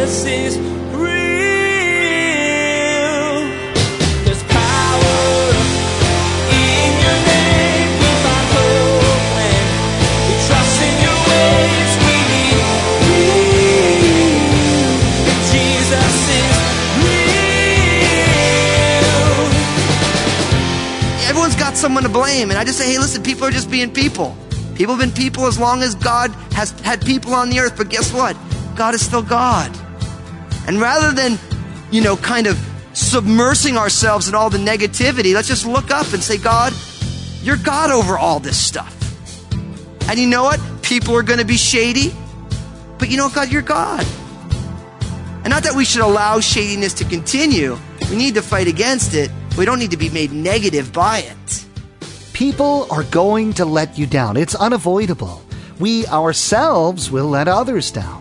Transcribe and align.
Jesus 0.00 0.24
is 0.24 0.70
someone 21.76 22.02
to 22.02 22.08
blame. 22.08 22.50
And 22.50 22.58
I 22.58 22.64
just 22.64 22.78
say, 22.78 22.92
hey, 22.92 22.98
listen, 22.98 23.22
people 23.22 23.44
are 23.44 23.50
just 23.50 23.70
being 23.70 23.90
people. 23.90 24.36
People 24.74 24.94
have 24.94 25.00
been 25.00 25.14
people 25.14 25.46
as 25.46 25.58
long 25.58 25.82
as 25.82 25.94
God 25.94 26.30
has 26.52 26.72
had 26.80 27.04
people 27.04 27.34
on 27.34 27.50
the 27.50 27.58
earth. 27.58 27.76
But 27.76 27.88
guess 27.88 28.12
what? 28.12 28.36
God 28.76 28.94
is 28.94 29.04
still 29.04 29.22
God. 29.22 29.79
And 30.70 30.80
rather 30.80 31.10
than, 31.10 31.36
you 31.90 32.00
know, 32.00 32.16
kind 32.16 32.46
of 32.46 32.54
submersing 32.92 33.76
ourselves 33.76 34.28
in 34.28 34.36
all 34.36 34.50
the 34.50 34.58
negativity, 34.58 35.34
let's 35.34 35.48
just 35.48 35.66
look 35.66 35.90
up 35.90 36.12
and 36.12 36.22
say, 36.22 36.38
God, 36.38 36.72
you're 37.42 37.56
God 37.56 37.90
over 37.90 38.16
all 38.16 38.38
this 38.38 38.56
stuff. 38.56 38.96
And 40.08 40.16
you 40.16 40.28
know 40.28 40.44
what? 40.44 40.60
People 40.80 41.16
are 41.16 41.24
going 41.24 41.40
to 41.40 41.44
be 41.44 41.56
shady. 41.56 42.14
But 42.98 43.10
you 43.10 43.16
know 43.16 43.24
what, 43.24 43.34
God? 43.34 43.50
You're 43.50 43.62
God. 43.62 44.06
And 45.42 45.48
not 45.48 45.64
that 45.64 45.74
we 45.74 45.84
should 45.84 46.02
allow 46.02 46.38
shadiness 46.38 46.94
to 46.94 47.04
continue. 47.04 47.76
We 48.08 48.14
need 48.14 48.36
to 48.36 48.40
fight 48.40 48.68
against 48.68 49.14
it. 49.14 49.32
We 49.58 49.64
don't 49.64 49.80
need 49.80 49.90
to 49.90 49.96
be 49.96 50.10
made 50.10 50.30
negative 50.30 50.92
by 50.92 51.18
it. 51.18 51.66
People 52.32 52.86
are 52.92 53.02
going 53.02 53.54
to 53.54 53.64
let 53.64 53.98
you 53.98 54.06
down. 54.06 54.36
It's 54.36 54.54
unavoidable. 54.54 55.42
We 55.80 56.06
ourselves 56.06 57.10
will 57.10 57.26
let 57.26 57.48
others 57.48 57.90
down. 57.90 58.19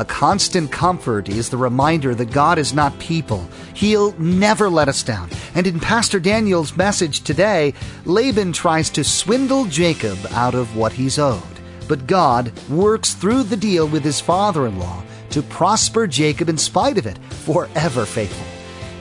A 0.00 0.04
constant 0.06 0.72
comfort 0.72 1.28
is 1.28 1.50
the 1.50 1.58
reminder 1.58 2.14
that 2.14 2.32
God 2.32 2.58
is 2.58 2.72
not 2.72 2.98
people. 2.98 3.46
He'll 3.74 4.18
never 4.18 4.70
let 4.70 4.88
us 4.88 5.02
down. 5.02 5.28
And 5.54 5.66
in 5.66 5.78
Pastor 5.78 6.18
Daniel's 6.18 6.74
message 6.74 7.20
today, 7.20 7.74
Laban 8.06 8.54
tries 8.54 8.88
to 8.90 9.04
swindle 9.04 9.66
Jacob 9.66 10.16
out 10.30 10.54
of 10.54 10.74
what 10.74 10.92
he's 10.92 11.18
owed. 11.18 11.42
But 11.86 12.06
God 12.06 12.50
works 12.70 13.12
through 13.12 13.42
the 13.42 13.58
deal 13.58 13.86
with 13.86 14.02
his 14.02 14.20
father 14.22 14.66
in 14.66 14.78
law 14.78 15.02
to 15.32 15.42
prosper 15.42 16.06
Jacob 16.06 16.48
in 16.48 16.56
spite 16.56 16.96
of 16.96 17.04
it, 17.04 17.18
forever 17.44 18.06
faithful. 18.06 18.46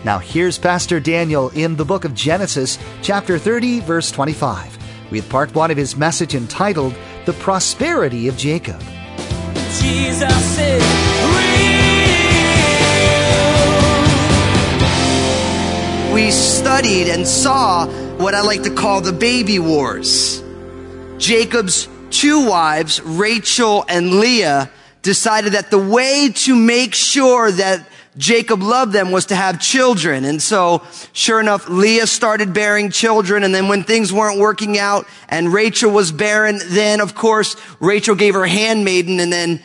Now, 0.03 0.19
here's 0.19 0.57
Pastor 0.57 0.99
Daniel 0.99 1.47
in 1.51 1.77
the 1.77 1.85
book 1.85 2.03
of 2.03 2.13
Genesis, 2.13 2.77
chapter 3.01 3.39
30, 3.39 3.79
verse 3.79 4.11
25, 4.11 4.77
with 5.11 5.29
part 5.29 5.55
one 5.55 5.71
of 5.71 5.77
his 5.77 5.95
message 5.95 6.35
entitled 6.35 6.93
The 7.25 7.33
Prosperity 7.33 8.27
of 8.27 8.35
Jacob. 8.35 8.81
We 16.13 16.31
studied 16.31 17.07
and 17.09 17.27
saw 17.27 17.87
what 18.17 18.33
I 18.33 18.41
like 18.41 18.63
to 18.63 18.69
call 18.73 19.01
the 19.01 19.13
baby 19.13 19.59
wars. 19.59 20.43
Jacob's 21.17 21.87
two 22.09 22.47
wives, 22.47 23.01
Rachel 23.01 23.85
and 23.87 24.19
Leah, 24.19 24.69
decided 25.01 25.53
that 25.53 25.71
the 25.71 25.77
way 25.77 26.31
to 26.33 26.55
make 26.55 26.93
sure 26.93 27.51
that 27.51 27.87
Jacob 28.19 28.61
loved 28.61 28.91
them 28.91 29.11
was 29.11 29.27
to 29.27 29.35
have 29.35 29.61
children. 29.61 30.25
And 30.25 30.41
so, 30.41 30.83
sure 31.13 31.39
enough, 31.39 31.69
Leah 31.69 32.05
started 32.05 32.53
bearing 32.53 32.91
children. 32.91 33.45
And 33.45 33.55
then 33.55 33.69
when 33.69 33.83
things 33.83 34.11
weren't 34.11 34.37
working 34.37 34.77
out 34.77 35.07
and 35.29 35.53
Rachel 35.53 35.89
was 35.89 36.11
barren, 36.11 36.59
then 36.65 36.99
of 36.99 37.15
course, 37.15 37.55
Rachel 37.79 38.15
gave 38.15 38.33
her 38.33 38.45
handmaiden 38.45 39.21
and 39.21 39.31
then 39.31 39.63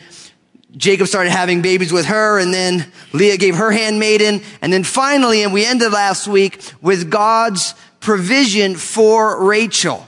Jacob 0.77 1.07
started 1.07 1.31
having 1.31 1.61
babies 1.61 1.91
with 1.91 2.05
her 2.05 2.39
and 2.39 2.53
then 2.53 2.89
Leah 3.11 3.35
gave 3.35 3.55
her 3.57 3.71
handmaiden. 3.71 4.41
And 4.61 4.71
then 4.71 4.85
finally, 4.85 5.43
and 5.43 5.51
we 5.51 5.65
ended 5.65 5.91
last 5.91 6.25
week 6.25 6.61
with 6.81 7.11
God's 7.11 7.75
provision 7.99 8.75
for 8.75 9.43
Rachel. 9.43 10.07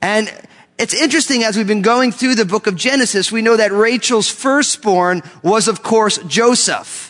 And 0.00 0.32
it's 0.78 0.94
interesting 0.94 1.42
as 1.42 1.56
we've 1.56 1.66
been 1.66 1.82
going 1.82 2.12
through 2.12 2.36
the 2.36 2.44
book 2.44 2.68
of 2.68 2.76
Genesis, 2.76 3.32
we 3.32 3.42
know 3.42 3.56
that 3.56 3.72
Rachel's 3.72 4.28
firstborn 4.28 5.24
was 5.42 5.66
of 5.66 5.82
course 5.82 6.18
Joseph. 6.18 7.05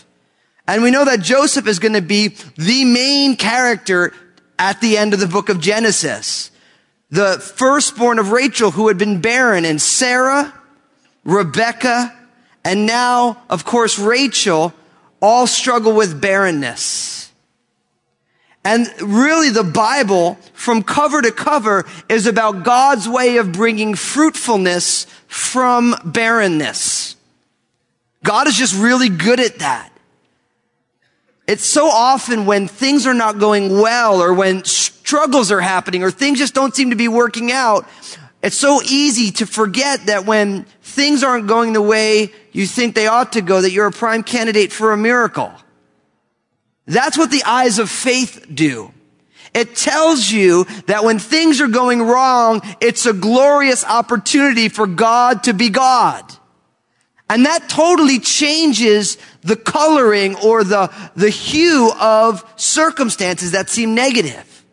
And 0.66 0.82
we 0.82 0.91
know 0.91 1.04
that 1.04 1.21
Joseph 1.21 1.66
is 1.66 1.78
going 1.78 1.94
to 1.94 2.03
be 2.03 2.28
the 2.56 2.84
main 2.84 3.37
character 3.37 4.12
at 4.59 4.81
the 4.81 4.97
end 4.97 5.15
of 5.15 5.21
the 5.21 5.28
book 5.28 5.49
of 5.49 5.60
Genesis. 5.60 6.50
The 7.10 7.38
firstborn 7.38 8.19
of 8.19 8.32
Rachel 8.32 8.72
who 8.72 8.88
had 8.88 8.99
been 8.99 9.21
barren 9.21 9.65
and 9.65 9.81
Sarah, 9.81 10.53
Rebecca, 11.25 12.12
and 12.65 12.84
now, 12.84 13.43
of 13.49 13.65
course, 13.65 13.97
Rachel 13.97 14.75
all 15.21 15.47
struggle 15.47 15.94
with 15.94 16.21
barrenness. 16.21 17.33
And 18.65 18.88
really 19.00 19.50
the 19.50 19.62
Bible 19.62 20.37
from 20.53 20.83
cover 20.83 21.22
to 21.22 21.31
cover 21.31 21.87
is 22.09 22.27
about 22.27 22.65
God's 22.65 23.09
way 23.09 23.37
of 23.37 23.53
bringing 23.53 23.94
fruitfulness 23.94 25.06
from 25.28 25.94
barrenness. 26.04 27.15
God 28.25 28.48
is 28.48 28.56
just 28.56 28.75
really 28.75 29.09
good 29.09 29.38
at 29.38 29.60
that. 29.60 29.93
It's 31.47 31.65
so 31.65 31.89
often 31.89 32.45
when 32.47 32.67
things 32.67 33.07
are 33.07 33.15
not 33.15 33.39
going 33.39 33.81
well 33.81 34.21
or 34.21 34.34
when 34.34 34.65
struggles 34.65 35.53
are 35.53 35.61
happening 35.61 36.03
or 36.03 36.11
things 36.11 36.39
just 36.39 36.55
don't 36.55 36.75
seem 36.75 36.91
to 36.91 36.97
be 36.97 37.09
working 37.09 37.53
out, 37.53 37.87
it's 38.43 38.57
so 38.57 38.81
easy 38.83 39.31
to 39.33 39.47
forget 39.47 40.07
that 40.07 40.27
when 40.27 40.65
things 40.83 41.23
aren't 41.23 41.47
going 41.47 41.73
the 41.73 41.83
way 41.83 42.33
you 42.53 42.67
think 42.67 42.95
they 42.95 43.07
ought 43.07 43.33
to 43.33 43.43
go, 43.43 43.61
that 43.61 43.71
you're 43.71 43.87
a 43.87 43.93
prime 43.93 44.23
candidate 44.23 44.73
for 44.73 44.93
a 44.93 44.97
miracle. 44.97 45.53
That's 46.87 47.19
what 47.19 47.31
the 47.31 47.45
eyes 47.45 47.78
of 47.78 47.91
faith 47.91 48.47
do. 48.53 48.93
It 49.55 49.75
tells 49.75 50.31
you 50.31 50.65
that 50.87 51.03
when 51.03 51.19
things 51.19 51.61
are 51.61 51.69
going 51.69 52.03
wrong, 52.03 52.61
it's 52.81 53.07
a 53.07 53.13
glorious 53.13 53.84
opportunity 53.84 54.69
for 54.69 54.87
God 54.87 55.45
to 55.45 55.55
be 55.55 55.71
God. 55.71 56.25
And 57.28 57.47
that 57.47 57.69
totally 57.69 58.20
changes 58.20 59.19
the 59.42 59.56
coloring 59.56 60.37
or 60.37 60.62
the, 60.62 60.92
the 61.16 61.31
hue 61.31 61.91
of 62.00 62.44
circumstances 62.56 63.50
that 63.53 63.69
seem 63.69 63.94
negative. 63.94 64.64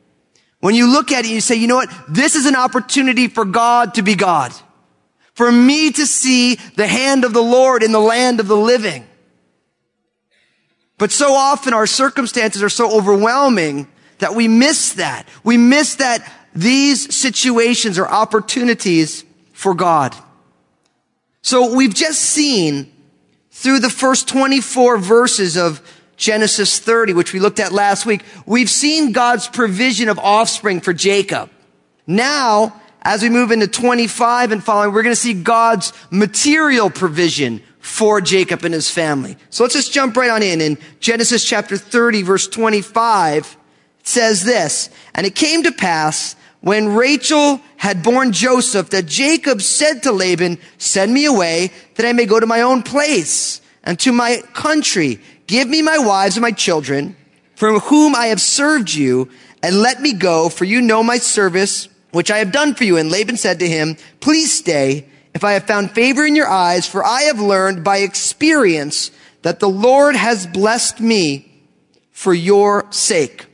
When 0.60 0.76
you 0.76 0.92
look 0.92 1.12
at 1.12 1.26
it, 1.26 1.32
you 1.32 1.42
say, 1.42 1.56
you 1.56 1.68
know 1.68 1.76
what? 1.76 1.92
This 2.08 2.36
is 2.36 2.46
an 2.46 2.56
opportunity 2.56 3.28
for 3.28 3.44
God 3.44 3.96
to 3.96 4.02
be 4.02 4.16
God. 4.16 4.54
For 5.34 5.52
me 5.52 5.92
to 5.92 6.06
see 6.06 6.56
the 6.56 6.88
hand 6.88 7.26
of 7.26 7.34
the 7.34 7.42
Lord 7.42 7.82
in 7.82 7.92
the 7.92 8.00
land 8.00 8.40
of 8.40 8.48
the 8.48 8.56
living. 8.56 9.06
But 11.00 11.12
so 11.12 11.34
often 11.34 11.74
our 11.74 11.88
circumstances 11.88 12.62
are 12.62 12.70
so 12.70 12.96
overwhelming 12.96 13.88
that 14.20 14.36
we 14.36 14.48
miss 14.48 14.94
that. 14.94 15.28
We 15.44 15.58
miss 15.58 15.96
that 15.96 16.32
these 16.56 17.14
situations 17.14 17.98
are 17.98 18.08
opportunities 18.08 19.26
for 19.54 19.74
God. 19.74 20.16
So 21.44 21.76
we've 21.76 21.94
just 21.94 22.22
seen 22.22 22.92
through 23.52 23.80
the 23.80 23.90
first 23.90 24.30
24 24.30 24.98
verses 24.98 25.58
of 25.58 25.82
Genesis 26.16 26.80
30, 26.80 27.12
which 27.14 27.34
we 27.34 27.40
looked 27.42 27.60
at 27.60 27.74
last 27.74 28.06
week, 28.06 28.24
we've 28.46 28.70
seen 28.70 29.12
God's 29.12 29.50
provision 29.50 30.08
of 30.08 30.18
offspring 30.20 30.80
for 30.80 30.94
Jacob. 30.94 31.50
Now, 32.08 32.82
as 33.02 33.22
we 33.22 33.30
move 33.30 33.52
into 33.52 33.68
25 33.68 34.54
and 34.54 34.64
following, 34.64 34.94
we're 34.94 35.04
going 35.04 35.16
to 35.16 35.20
see 35.20 35.34
God's 35.34 35.92
material 36.10 36.90
provision 36.90 37.62
for 37.80 38.22
Jacob 38.22 38.64
and 38.64 38.74
his 38.74 38.90
family. 38.90 39.36
So 39.50 39.66
let's 39.66 39.76
just 39.76 39.92
jump 39.92 40.16
right 40.16 40.30
on 40.30 40.44
in. 40.44 40.62
In 40.62 40.78
Genesis 41.02 41.44
chapter 41.44 41.76
30, 41.76 42.22
verse 42.22 42.48
25, 42.48 43.58
it 44.00 44.08
says 44.08 44.46
this, 44.46 44.90
And 45.14 45.28
it 45.28 45.36
came 45.36 45.64
to 45.64 45.74
pass 45.74 46.38
when 46.64 46.96
Rachel 46.96 47.60
had 47.76 48.04
borne 48.04 48.32
Joseph 48.32 48.90
that 48.92 49.06
Jacob 49.06 49.62
said 49.62 50.04
to 50.04 50.14
Laban, 50.14 50.58
Send 50.78 51.14
me 51.14 51.26
away 51.26 51.72
that 51.96 52.06
I 52.06 52.14
may 52.14 52.26
go 52.26 52.40
to 52.40 52.46
my 52.46 52.62
own 52.62 52.84
place 52.84 53.60
and 53.84 54.00
to 54.00 54.14
my 54.14 54.42
country. 54.54 55.20
Give 55.46 55.68
me 55.68 55.82
my 55.82 55.98
wives 55.98 56.38
and 56.38 56.42
my 56.42 56.52
children 56.52 57.18
from 57.58 57.82
whom 57.82 58.16
I 58.16 58.28
have 58.28 58.40
served 58.40 58.94
you 58.94 59.30
and 59.62 59.82
let 59.82 60.02
me 60.02 60.14
go 60.14 60.48
for 60.48 60.64
you 60.64 60.82
know 60.82 61.04
my 61.04 61.18
service 61.18 61.90
which 62.14 62.32
I 62.32 62.38
have 62.38 62.54
done 62.54 62.76
for 62.76 62.86
you. 62.86 62.96
And 62.96 63.12
Laban 63.12 63.36
said 63.36 63.60
to 63.60 63.68
him, 63.68 63.98
Please 64.22 64.58
stay 64.58 65.06
if 65.34 65.44
I 65.44 65.52
have 65.54 65.68
found 65.68 65.92
favor 65.92 66.26
in 66.26 66.34
your 66.34 66.48
eyes, 66.48 66.88
for 66.88 67.04
I 67.04 67.24
have 67.24 67.42
learned 67.42 67.84
by 67.84 67.98
experience 67.98 69.12
that 69.42 69.60
the 69.60 69.70
Lord 69.70 70.16
has 70.16 70.48
blessed 70.48 71.02
me 71.02 71.52
for 72.12 72.34
your 72.34 72.90
sake. 72.90 73.48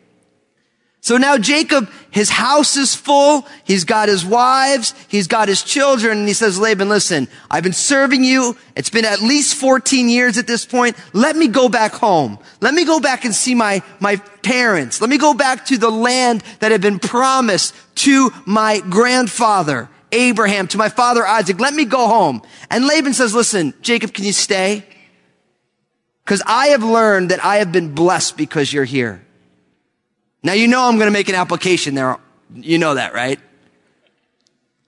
So 1.02 1.18
now 1.18 1.38
Jacob, 1.38 1.90
his 2.12 2.30
house 2.30 2.76
is 2.76 2.94
full. 2.94 3.48
He's 3.64 3.86
got 3.86 4.10
his 4.10 4.26
wives. 4.26 4.94
He's 5.08 5.28
got 5.28 5.48
his 5.48 5.64
children. 5.64 6.20
And 6.20 6.28
he 6.28 6.34
says, 6.34 6.60
Laban, 6.60 6.90
listen, 6.90 7.28
I've 7.50 7.64
been 7.64 7.74
serving 7.74 8.24
you. 8.24 8.58
It's 8.76 8.90
been 8.90 9.06
at 9.06 9.22
least 9.22 9.56
14 9.56 10.10
years 10.10 10.38
at 10.38 10.46
this 10.46 10.66
point. 10.66 10.98
Let 11.14 11.38
me 11.38 11.48
go 11.48 11.70
back 11.70 11.94
home. 11.94 12.38
Let 12.60 12.74
me 12.74 12.84
go 12.84 13.00
back 13.00 13.24
and 13.24 13.34
see 13.34 13.56
my, 13.56 13.82
my 14.00 14.18
parents. 14.44 15.00
Let 15.00 15.10
me 15.10 15.18
go 15.18 15.34
back 15.34 15.66
to 15.68 15.78
the 15.78 15.90
land 15.90 16.44
that 16.60 16.72
had 16.72 16.82
been 16.82 17.00
promised 17.00 17.74
to 17.96 18.32
my 18.46 18.82
grandfather, 18.90 19.90
Abraham, 20.12 20.68
to 20.68 20.78
my 20.78 20.90
father 20.90 21.26
Isaac. 21.26 21.60
Let 21.60 21.74
me 21.74 21.86
go 21.86 22.08
home. 22.08 22.42
And 22.70 22.86
Laban 22.86 23.14
says, 23.14 23.34
listen, 23.34 23.74
Jacob, 23.82 24.14
can 24.14 24.26
you 24.26 24.34
stay? 24.34 24.86
because 26.30 26.44
I 26.46 26.68
have 26.68 26.84
learned 26.84 27.32
that 27.32 27.44
I 27.44 27.56
have 27.56 27.72
been 27.72 27.96
blessed 27.96 28.38
because 28.38 28.72
you're 28.72 28.86
here. 28.86 29.26
Now 30.44 30.54
you 30.54 30.68
know 30.68 30.88
I'm 30.88 30.96
going 30.96 31.08
to 31.08 31.12
make 31.12 31.30
an 31.30 31.36
application 31.36 31.96
there. 31.96 32.18
You 32.56 32.78
know 32.78 32.96
that, 32.96 33.14
right? 33.14 33.40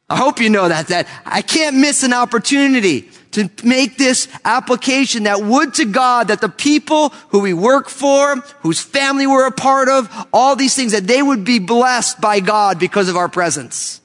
I 0.10 0.18
hope 0.18 0.42
you 0.42 0.50
know 0.50 0.68
that, 0.68 0.88
that 0.88 1.08
I 1.26 1.42
can't 1.42 1.78
miss 1.78 2.04
an 2.04 2.12
opportunity 2.12 3.10
to 3.32 3.50
make 3.64 3.98
this 3.98 4.28
application 4.44 5.24
that 5.24 5.42
would 5.42 5.74
to 5.76 5.86
God 5.86 6.28
that 6.28 6.42
the 6.42 6.50
people 6.50 7.10
who 7.30 7.40
we 7.40 7.54
work 7.54 7.88
for, 7.88 8.36
whose 8.62 8.82
family 8.82 9.26
we're 9.26 9.48
a 9.48 9.52
part 9.52 9.88
of, 9.88 10.28
all 10.34 10.56
these 10.58 10.76
things, 10.76 10.92
that 10.92 11.08
they 11.08 11.22
would 11.22 11.46
be 11.46 11.60
blessed 11.60 12.20
by 12.20 12.42
God 12.42 12.78
because 12.78 13.08
of 13.08 13.16
our 13.16 13.30
presence. 13.30 14.02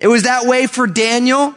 It 0.00 0.08
was 0.08 0.22
that 0.22 0.46
way 0.46 0.66
for 0.66 0.86
Daniel. 0.86 1.54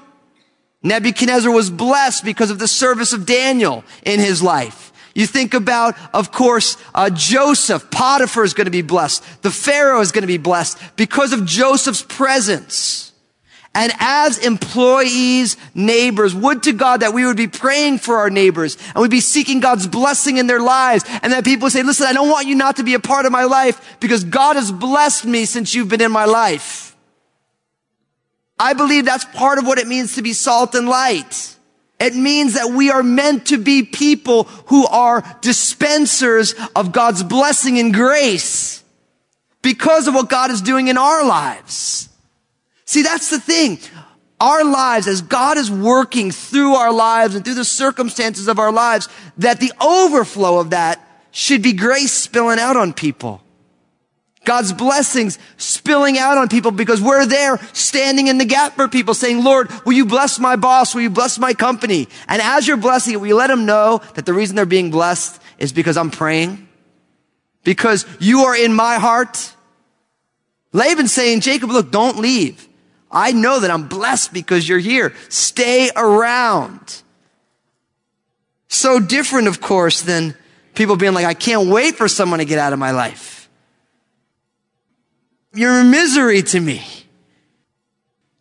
Nebuchadnezzar 0.83 1.51
was 1.51 1.69
blessed 1.69 2.23
because 2.25 2.51
of 2.51 2.59
the 2.59 2.67
service 2.67 3.13
of 3.13 3.25
Daniel 3.25 3.83
in 4.03 4.19
his 4.19 4.43
life. 4.43 4.91
You 5.17 5.25
think 5.25 5.55
about, 5.55 5.95
of 6.13 6.31
course, 6.31 6.77
uh, 6.93 7.09
Joseph. 7.09 7.89
Potiphar 7.89 8.43
is 8.43 8.53
going 8.53 8.65
to 8.65 8.71
be 8.71 8.83
blessed. 8.83 9.41
The 9.41 9.49
Pharaoh 9.49 9.99
is 9.99 10.11
going 10.11 10.21
to 10.21 10.27
be 10.27 10.37
blessed 10.37 10.77
because 10.95 11.33
of 11.33 11.43
Joseph's 11.43 12.03
presence. 12.03 13.11
And 13.73 13.91
as 13.97 14.37
employees, 14.37 15.57
neighbors, 15.73 16.35
would 16.35 16.61
to 16.63 16.71
God 16.71 16.99
that 16.99 17.15
we 17.15 17.25
would 17.25 17.35
be 17.35 17.47
praying 17.47 17.97
for 17.97 18.17
our 18.17 18.29
neighbors 18.29 18.77
and 18.93 19.01
we'd 19.01 19.09
be 19.09 19.19
seeking 19.19 19.59
God's 19.59 19.87
blessing 19.87 20.37
in 20.37 20.45
their 20.45 20.61
lives. 20.61 21.03
And 21.23 21.33
that 21.33 21.43
people 21.43 21.71
say, 21.71 21.81
listen, 21.81 22.05
I 22.05 22.13
don't 22.13 22.29
want 22.29 22.45
you 22.45 22.53
not 22.53 22.75
to 22.75 22.83
be 22.83 22.93
a 22.93 22.99
part 22.99 23.25
of 23.25 23.31
my 23.31 23.45
life 23.45 23.97
because 23.99 24.23
God 24.23 24.55
has 24.55 24.71
blessed 24.71 25.25
me 25.25 25.45
since 25.45 25.73
you've 25.73 25.89
been 25.89 26.01
in 26.01 26.11
my 26.11 26.25
life. 26.25 26.95
I 28.59 28.73
believe 28.73 29.05
that's 29.05 29.25
part 29.25 29.57
of 29.57 29.65
what 29.65 29.79
it 29.79 29.87
means 29.87 30.13
to 30.13 30.21
be 30.21 30.33
salt 30.33 30.75
and 30.75 30.87
light. 30.87 31.56
It 31.99 32.15
means 32.15 32.53
that 32.53 32.71
we 32.71 32.91
are 32.91 33.01
meant 33.01 33.47
to 33.47 33.57
be 33.57 33.83
people 33.83 34.43
who 34.67 34.85
are 34.87 35.23
dispensers 35.41 36.53
of 36.75 36.91
God's 36.91 37.23
blessing 37.23 37.79
and 37.79 37.93
grace 37.93 38.83
because 39.63 40.07
of 40.07 40.13
what 40.13 40.29
God 40.29 40.51
is 40.51 40.61
doing 40.61 40.89
in 40.89 40.97
our 40.97 41.25
lives. 41.25 42.09
See, 42.85 43.01
that's 43.01 43.29
the 43.29 43.39
thing. 43.39 43.79
Our 44.39 44.63
lives, 44.63 45.07
as 45.07 45.23
God 45.23 45.57
is 45.57 45.71
working 45.71 46.29
through 46.29 46.75
our 46.75 46.93
lives 46.93 47.33
and 47.33 47.43
through 47.43 47.55
the 47.55 47.65
circumstances 47.65 48.47
of 48.47 48.59
our 48.59 48.71
lives, 48.71 49.09
that 49.39 49.59
the 49.59 49.73
overflow 49.81 50.59
of 50.59 50.69
that 50.69 51.03
should 51.31 51.63
be 51.63 51.73
grace 51.73 52.13
spilling 52.13 52.59
out 52.59 52.77
on 52.77 52.93
people. 52.93 53.41
God's 54.47 54.71
blessings 54.71 55.37
spilling 55.57 56.17
out 56.17 56.37
on 56.37 56.47
people 56.47 56.71
because 56.71 57.01
we're 57.01 57.25
there 57.25 57.57
standing 57.73 58.27
in 58.27 58.37
the 58.37 58.45
gap 58.45 58.75
for 58.75 58.87
people 58.87 59.13
saying, 59.13 59.43
Lord, 59.43 59.69
will 59.85 59.91
you 59.91 60.05
bless 60.05 60.39
my 60.39 60.55
boss? 60.55 60.95
Will 60.95 61.01
you 61.01 61.09
bless 61.09 61.37
my 61.37 61.53
company? 61.53 62.07
And 62.29 62.41
as 62.41 62.65
you're 62.65 62.77
blessing 62.77 63.13
it, 63.13 63.17
will 63.17 63.27
you 63.27 63.35
let 63.35 63.47
them 63.47 63.65
know 63.65 63.99
that 64.15 64.25
the 64.25 64.33
reason 64.33 64.55
they're 64.55 64.65
being 64.65 64.89
blessed 64.89 65.41
is 65.57 65.73
because 65.73 65.97
I'm 65.97 66.09
praying? 66.09 66.65
Because 67.65 68.05
you 68.21 68.43
are 68.43 68.55
in 68.55 68.73
my 68.73 68.95
heart? 68.95 69.53
Laban's 70.71 71.11
saying, 71.11 71.41
Jacob, 71.41 71.69
look, 71.69 71.91
don't 71.91 72.17
leave. 72.17 72.69
I 73.11 73.33
know 73.33 73.59
that 73.59 73.69
I'm 73.69 73.89
blessed 73.89 74.31
because 74.31 74.67
you're 74.67 74.79
here. 74.79 75.13
Stay 75.27 75.91
around. 75.93 77.01
So 78.69 79.01
different, 79.01 79.49
of 79.49 79.59
course, 79.59 80.03
than 80.03 80.35
people 80.73 80.95
being 80.95 81.13
like, 81.13 81.25
I 81.25 81.33
can't 81.33 81.67
wait 81.67 81.95
for 81.95 82.07
someone 82.07 82.39
to 82.39 82.45
get 82.45 82.59
out 82.59 82.71
of 82.71 82.79
my 82.79 82.91
life. 82.91 83.36
You're 85.53 85.83
misery 85.83 86.41
to 86.43 86.59
me. 86.59 86.83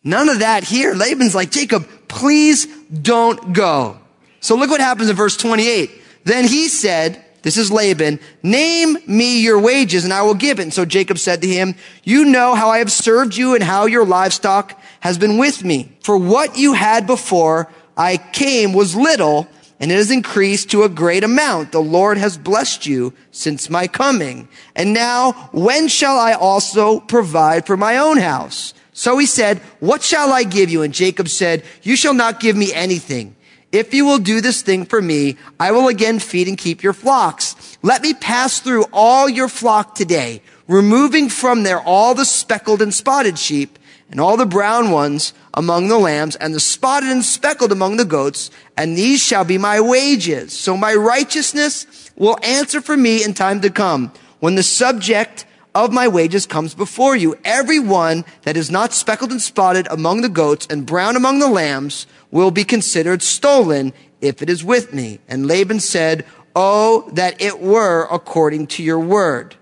None 0.05 0.29
of 0.29 0.39
that 0.41 0.65
here. 0.65 0.95
Laban's 0.95 1.35
like, 1.35 1.51
Jacob, 1.51 1.89
please 2.09 2.67
don't 2.89 3.53
go. 3.53 3.99
So 4.41 4.55
look 4.55 4.71
what 4.71 4.81
happens 4.81 5.11
in 5.11 5.17
verse 5.17 5.37
28. 5.37 5.91
Then 6.25 6.45
he 6.45 6.69
said, 6.69 7.25
this 7.43 7.57
is 7.57 7.71
Laban, 7.71 8.19
name 8.43 8.97
me 9.07 9.41
your 9.41 9.61
wages 9.61 10.05
and 10.05 10.13
I 10.13 10.23
will 10.23 10.35
give 10.35 10.59
it. 10.59 10.65
And 10.65 10.75
so 10.75 10.85
Jacob 10.85 11.19
said 11.19 11.43
to 11.43 11.49
him, 11.49 11.77
you 12.03 12.25
know 12.25 12.55
how 12.55 12.71
I 12.71 12.79
have 12.79 12.91
served 12.91 13.37
you 13.37 13.55
and 13.55 13.63
how 13.63 13.87
your 13.87 14.05
livestock 14.05 14.81
has 15.01 15.19
been 15.19 15.39
with 15.39 15.65
me. 15.65 15.97
For 16.03 16.17
what 16.17 16.59
you 16.59 16.73
had 16.73 17.07
before 17.07 17.71
I 17.97 18.17
came 18.17 18.73
was 18.73 18.97
little 18.97 19.49
and 19.79 19.93
it 19.93 19.97
has 19.97 20.11
increased 20.11 20.71
to 20.71 20.85
a 20.85 20.89
great 20.89 21.25
amount. 21.25 21.73
The 21.73 21.83
Lord 21.83 22.19
has 22.19 22.39
blessed 22.39 22.87
you 22.87 23.13
since 23.31 23.69
my 23.69 23.87
coming. 23.87 24.49
And 24.75 24.95
now, 24.95 25.33
when 25.53 25.89
shall 25.89 26.19
I 26.19 26.33
also 26.33 27.01
provide 27.01 27.67
for 27.67 27.77
my 27.77 27.99
own 27.99 28.19
house? 28.19 28.73
So 28.93 29.19
he 29.19 29.27
said, 29.27 29.59
what 29.79 30.03
shall 30.03 30.33
I 30.33 30.45
give 30.45 30.71
you? 30.71 30.83
And 30.83 30.95
Jacob 30.95 31.29
said, 31.29 31.63
you 31.83 31.97
shall 31.97 32.15
not 32.15 32.41
give 32.41 32.57
me 32.57 32.73
anything. 32.73 33.37
If 33.71 33.93
you 33.93 34.07
will 34.07 34.19
do 34.19 34.41
this 34.41 34.63
thing 34.63 34.87
for 34.87 35.03
me, 35.03 35.37
I 35.61 35.73
will 35.73 35.89
again 35.89 36.19
feed 36.19 36.49
and 36.49 36.57
keep 36.57 36.83
your 36.83 36.95
flocks. 36.95 37.77
Let 37.83 38.01
me 38.01 38.15
pass 38.15 38.61
through 38.61 38.87
all 38.93 39.29
your 39.29 39.49
flock 39.49 39.95
today, 39.95 40.41
removing 40.67 41.29
from 41.29 41.63
there 41.63 41.81
all 41.81 42.15
the 42.15 42.25
speckled 42.25 42.81
and 42.81 42.95
spotted 42.95 43.39
sheep 43.39 43.79
and 44.11 44.21
all 44.21 44.37
the 44.37 44.47
brown 44.47 44.91
ones 44.91 45.33
among 45.55 45.89
the 45.89 45.99
lambs 45.99 46.37
and 46.37 46.55
the 46.55 46.61
spotted 46.61 47.09
and 47.09 47.25
speckled 47.25 47.73
among 47.73 47.97
the 47.97 48.05
goats, 48.05 48.51
and 48.77 48.97
these 48.97 49.21
shall 49.21 49.45
be 49.45 49.59
my 49.59 49.81
wages. 49.81 50.53
So 50.53 50.77
my 50.77 50.95
righteousness 50.95 52.11
will 52.17 52.39
answer 52.43 52.81
for 52.81 52.97
me 52.97 53.25
in 53.25 53.35
time 53.35 53.61
to 53.63 53.71
come 53.71 54.13
when 54.39 54.55
the 54.55 54.63
subject 54.63 55.45
of 55.75 55.93
my 55.93 56.09
wages 56.09 56.47
comes 56.47 56.75
before 56.75 57.17
you. 57.17 57.37
Every 57.45 57.79
one 57.79 58.25
that 58.43 58.57
is 58.57 58.71
not 58.71 58.95
speckled 58.95 59.31
and 59.31 59.43
spotted 59.43 59.87
among 59.91 60.23
the 60.23 60.29
goats 60.29 60.67
and 60.71 60.87
brown 60.87 61.17
among 61.17 61.39
the 61.39 61.49
lambs 61.49 62.07
will 62.31 62.51
be 62.51 62.65
considered 62.65 63.23
stolen 63.23 63.93
if 64.21 64.41
it 64.41 64.49
is 64.49 64.65
with 64.65 64.95
me. 64.95 65.21
And 65.29 65.47
Laban 65.47 65.81
said, 65.81 66.25
Oh, 66.55 67.11
that 67.13 67.41
it 67.43 67.61
were 67.61 68.09
according 68.11 68.69
to 68.69 68.83
your 68.83 68.99
word. 68.99 69.57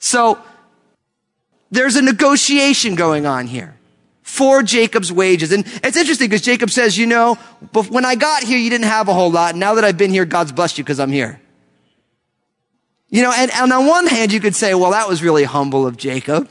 So, 0.00 0.42
there's 1.74 1.96
a 1.96 2.02
negotiation 2.02 2.94
going 2.94 3.26
on 3.26 3.46
here 3.46 3.74
for 4.22 4.62
Jacob's 4.62 5.12
wages. 5.12 5.52
And 5.52 5.66
it's 5.82 5.96
interesting 5.96 6.28
because 6.28 6.42
Jacob 6.42 6.70
says, 6.70 6.96
you 6.96 7.06
know, 7.06 7.34
when 7.88 8.04
I 8.04 8.14
got 8.14 8.42
here, 8.42 8.58
you 8.58 8.70
didn't 8.70 8.86
have 8.86 9.08
a 9.08 9.12
whole 9.12 9.30
lot. 9.30 9.54
Now 9.54 9.74
that 9.74 9.84
I've 9.84 9.98
been 9.98 10.10
here, 10.10 10.24
God's 10.24 10.52
blessed 10.52 10.78
you 10.78 10.84
because 10.84 10.98
I'm 10.98 11.12
here. 11.12 11.40
You 13.10 13.22
know, 13.22 13.32
and, 13.32 13.50
and 13.52 13.72
on 13.72 13.86
one 13.86 14.06
hand, 14.06 14.32
you 14.32 14.40
could 14.40 14.56
say, 14.56 14.74
well, 14.74 14.92
that 14.92 15.08
was 15.08 15.22
really 15.22 15.44
humble 15.44 15.86
of 15.86 15.96
Jacob. 15.96 16.48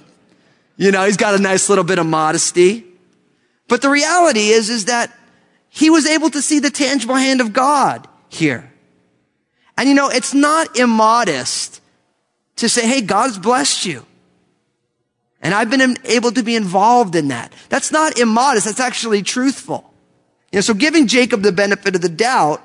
You 0.78 0.92
know, 0.92 1.06
he's 1.06 1.18
got 1.18 1.36
a 1.36 1.42
nice 1.42 1.68
little 1.68 1.84
bit 1.84 2.00
of 2.00 2.06
modesty. 2.06 2.86
But 3.68 3.82
the 3.82 3.90
reality 3.90 4.50
is, 4.50 4.70
is 4.70 4.86
that 4.86 5.12
he 5.70 5.90
was 5.90 6.06
able 6.06 6.30
to 6.30 6.42
see 6.42 6.60
the 6.60 6.70
tangible 6.70 7.16
hand 7.16 7.42
of 7.42 7.54
God 7.54 8.08
here. 8.30 8.72
And 9.78 9.90
you 9.90 9.96
know, 9.96 10.10
it's 10.10 10.34
not 10.34 10.78
immodest 10.78 11.82
to 12.58 12.70
say, 12.70 12.88
hey, 12.88 13.02
God's 13.02 13.40
blessed 13.40 13.86
you. 13.86 14.06
And 15.44 15.54
I've 15.54 15.70
been 15.70 15.98
able 16.06 16.32
to 16.32 16.42
be 16.42 16.56
involved 16.56 17.16
in 17.16 17.28
that. 17.28 17.54
That's 17.68 17.92
not 17.92 18.18
immodest. 18.18 18.66
That's 18.66 18.80
actually 18.80 19.22
truthful. 19.22 19.94
You 20.52 20.58
know, 20.58 20.62
so 20.62 20.74
giving 20.74 21.06
Jacob 21.06 21.42
the 21.42 21.52
benefit 21.52 21.96
of 21.96 22.02
the 22.02 22.10
doubt, 22.10 22.64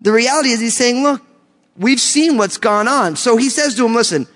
the 0.00 0.12
reality 0.12 0.50
is 0.50 0.60
he's 0.60 0.76
saying, 0.76 1.02
look, 1.02 1.22
we've 1.76 2.00
seen 2.00 2.36
what's 2.36 2.58
gone 2.58 2.86
on. 2.86 3.16
So 3.16 3.38
he 3.38 3.48
says 3.48 3.74
to 3.76 3.86
him, 3.86 3.94
listen, 3.94 4.26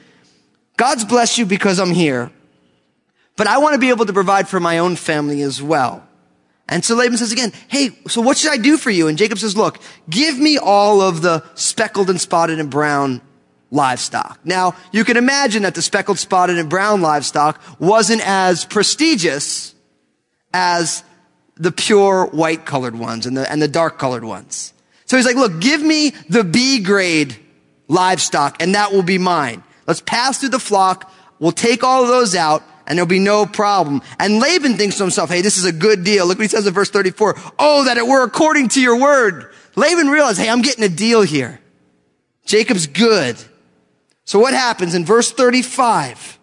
God's 0.78 1.04
blessed 1.04 1.36
you 1.36 1.44
because 1.44 1.78
I'm 1.78 1.92
here, 1.92 2.32
but 3.36 3.46
I 3.46 3.58
want 3.58 3.74
to 3.74 3.78
be 3.78 3.90
able 3.90 4.06
to 4.06 4.12
provide 4.12 4.48
for 4.48 4.58
my 4.58 4.78
own 4.78 4.96
family 4.96 5.42
as 5.42 5.60
well. 5.60 6.08
And 6.66 6.82
so 6.82 6.94
Laban 6.94 7.18
says 7.18 7.32
again, 7.32 7.52
hey, 7.68 7.90
so 8.08 8.22
what 8.22 8.38
should 8.38 8.52
I 8.52 8.56
do 8.56 8.78
for 8.78 8.90
you? 8.90 9.06
And 9.06 9.18
Jacob 9.18 9.38
says, 9.38 9.54
look, 9.54 9.78
give 10.08 10.38
me 10.38 10.56
all 10.56 11.02
of 11.02 11.20
the 11.20 11.44
speckled 11.54 12.08
and 12.08 12.18
spotted 12.18 12.58
and 12.58 12.70
brown 12.70 13.20
livestock. 13.72 14.38
Now, 14.44 14.76
you 14.92 15.02
can 15.02 15.16
imagine 15.16 15.62
that 15.62 15.74
the 15.74 15.82
speckled, 15.82 16.18
spotted, 16.18 16.58
and 16.58 16.70
brown 16.70 17.00
livestock 17.00 17.60
wasn't 17.80 18.24
as 18.24 18.64
prestigious 18.64 19.74
as 20.54 21.02
the 21.56 21.72
pure 21.72 22.26
white 22.26 22.66
colored 22.66 22.94
ones 22.94 23.26
and 23.26 23.36
the, 23.36 23.50
and 23.50 23.60
the 23.60 23.68
dark 23.68 23.98
colored 23.98 24.24
ones. 24.24 24.72
So 25.06 25.16
he's 25.16 25.26
like, 25.26 25.36
look, 25.36 25.60
give 25.60 25.82
me 25.82 26.10
the 26.28 26.44
B 26.44 26.80
grade 26.80 27.36
livestock 27.88 28.62
and 28.62 28.74
that 28.74 28.92
will 28.92 29.02
be 29.02 29.18
mine. 29.18 29.62
Let's 29.86 30.00
pass 30.00 30.38
through 30.38 30.50
the 30.50 30.58
flock. 30.58 31.10
We'll 31.38 31.52
take 31.52 31.82
all 31.82 32.02
of 32.02 32.08
those 32.08 32.34
out 32.34 32.62
and 32.86 32.96
there'll 32.96 33.08
be 33.08 33.18
no 33.18 33.46
problem. 33.46 34.02
And 34.18 34.40
Laban 34.40 34.76
thinks 34.76 34.96
to 34.96 35.02
himself, 35.02 35.30
hey, 35.30 35.40
this 35.40 35.56
is 35.56 35.64
a 35.64 35.72
good 35.72 36.04
deal. 36.04 36.26
Look 36.26 36.38
what 36.38 36.44
he 36.44 36.48
says 36.48 36.66
in 36.66 36.74
verse 36.74 36.90
34. 36.90 37.36
Oh, 37.58 37.84
that 37.84 37.96
it 37.96 38.06
were 38.06 38.22
according 38.22 38.68
to 38.70 38.80
your 38.80 38.98
word. 38.98 39.52
Laban 39.76 40.08
realized, 40.08 40.38
hey, 40.38 40.48
I'm 40.48 40.62
getting 40.62 40.84
a 40.84 40.88
deal 40.88 41.22
here. 41.22 41.60
Jacob's 42.44 42.86
good. 42.86 43.36
So 44.24 44.38
what 44.38 44.54
happens 44.54 44.94
in 44.94 45.04
verse 45.04 45.32
35? 45.32 46.38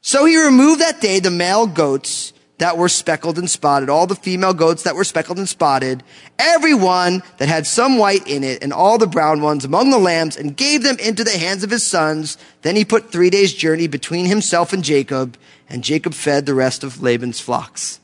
So 0.00 0.24
he 0.24 0.42
removed 0.42 0.80
that 0.80 1.00
day 1.00 1.20
the 1.20 1.30
male 1.30 1.66
goats 1.66 2.32
that 2.58 2.78
were 2.78 2.88
speckled 2.88 3.38
and 3.38 3.50
spotted, 3.50 3.90
all 3.90 4.06
the 4.06 4.14
female 4.14 4.54
goats 4.54 4.84
that 4.84 4.94
were 4.94 5.04
speckled 5.04 5.36
and 5.36 5.48
spotted, 5.48 6.02
every 6.38 6.72
one 6.72 7.22
that 7.36 7.48
had 7.48 7.66
some 7.66 7.98
white 7.98 8.26
in 8.26 8.42
it, 8.42 8.62
and 8.62 8.72
all 8.72 8.96
the 8.96 9.06
brown 9.06 9.42
ones 9.42 9.64
among 9.64 9.90
the 9.90 9.98
lambs, 9.98 10.36
and 10.36 10.56
gave 10.56 10.82
them 10.82 10.96
into 10.98 11.22
the 11.22 11.36
hands 11.36 11.64
of 11.64 11.70
his 11.70 11.84
sons. 11.84 12.38
Then 12.62 12.76
he 12.76 12.84
put 12.84 13.12
three 13.12 13.28
days' 13.28 13.52
journey 13.52 13.88
between 13.88 14.24
himself 14.24 14.72
and 14.72 14.82
Jacob, 14.82 15.36
and 15.68 15.84
Jacob 15.84 16.14
fed 16.14 16.46
the 16.46 16.54
rest 16.54 16.82
of 16.82 17.02
Laban's 17.02 17.40
flocks. 17.40 18.00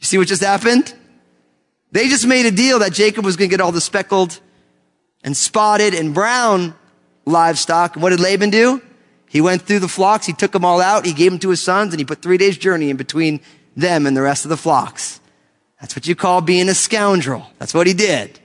You 0.00 0.06
see 0.06 0.18
what 0.18 0.28
just 0.28 0.42
happened? 0.42 0.94
They 1.92 2.08
just 2.08 2.26
made 2.26 2.46
a 2.46 2.50
deal 2.50 2.80
that 2.80 2.92
Jacob 2.92 3.24
was 3.24 3.36
going 3.36 3.48
to 3.48 3.56
get 3.56 3.62
all 3.62 3.72
the 3.72 3.80
speckled 3.80 4.40
and 5.22 5.36
spotted 5.36 5.94
and 5.94 6.12
brown 6.12 6.74
livestock. 7.24 7.94
And 7.94 8.02
what 8.02 8.10
did 8.10 8.20
Laban 8.20 8.50
do? 8.50 8.82
He 9.28 9.40
went 9.40 9.62
through 9.62 9.78
the 9.78 9.88
flocks, 9.88 10.26
he 10.26 10.34
took 10.34 10.52
them 10.52 10.64
all 10.64 10.80
out, 10.80 11.06
he 11.06 11.14
gave 11.14 11.30
them 11.30 11.38
to 11.40 11.48
his 11.48 11.62
sons, 11.62 11.94
and 11.94 11.98
he 12.00 12.04
put 12.04 12.20
three 12.20 12.36
days 12.36 12.58
journey 12.58 12.90
in 12.90 12.98
between 12.98 13.40
them 13.74 14.06
and 14.06 14.14
the 14.14 14.20
rest 14.20 14.44
of 14.44 14.50
the 14.50 14.58
flocks. 14.58 15.20
That's 15.80 15.96
what 15.96 16.06
you 16.06 16.14
call 16.14 16.42
being 16.42 16.68
a 16.68 16.74
scoundrel. 16.74 17.46
That's 17.58 17.72
what 17.72 17.86
he 17.86 17.94
did. 17.94 18.38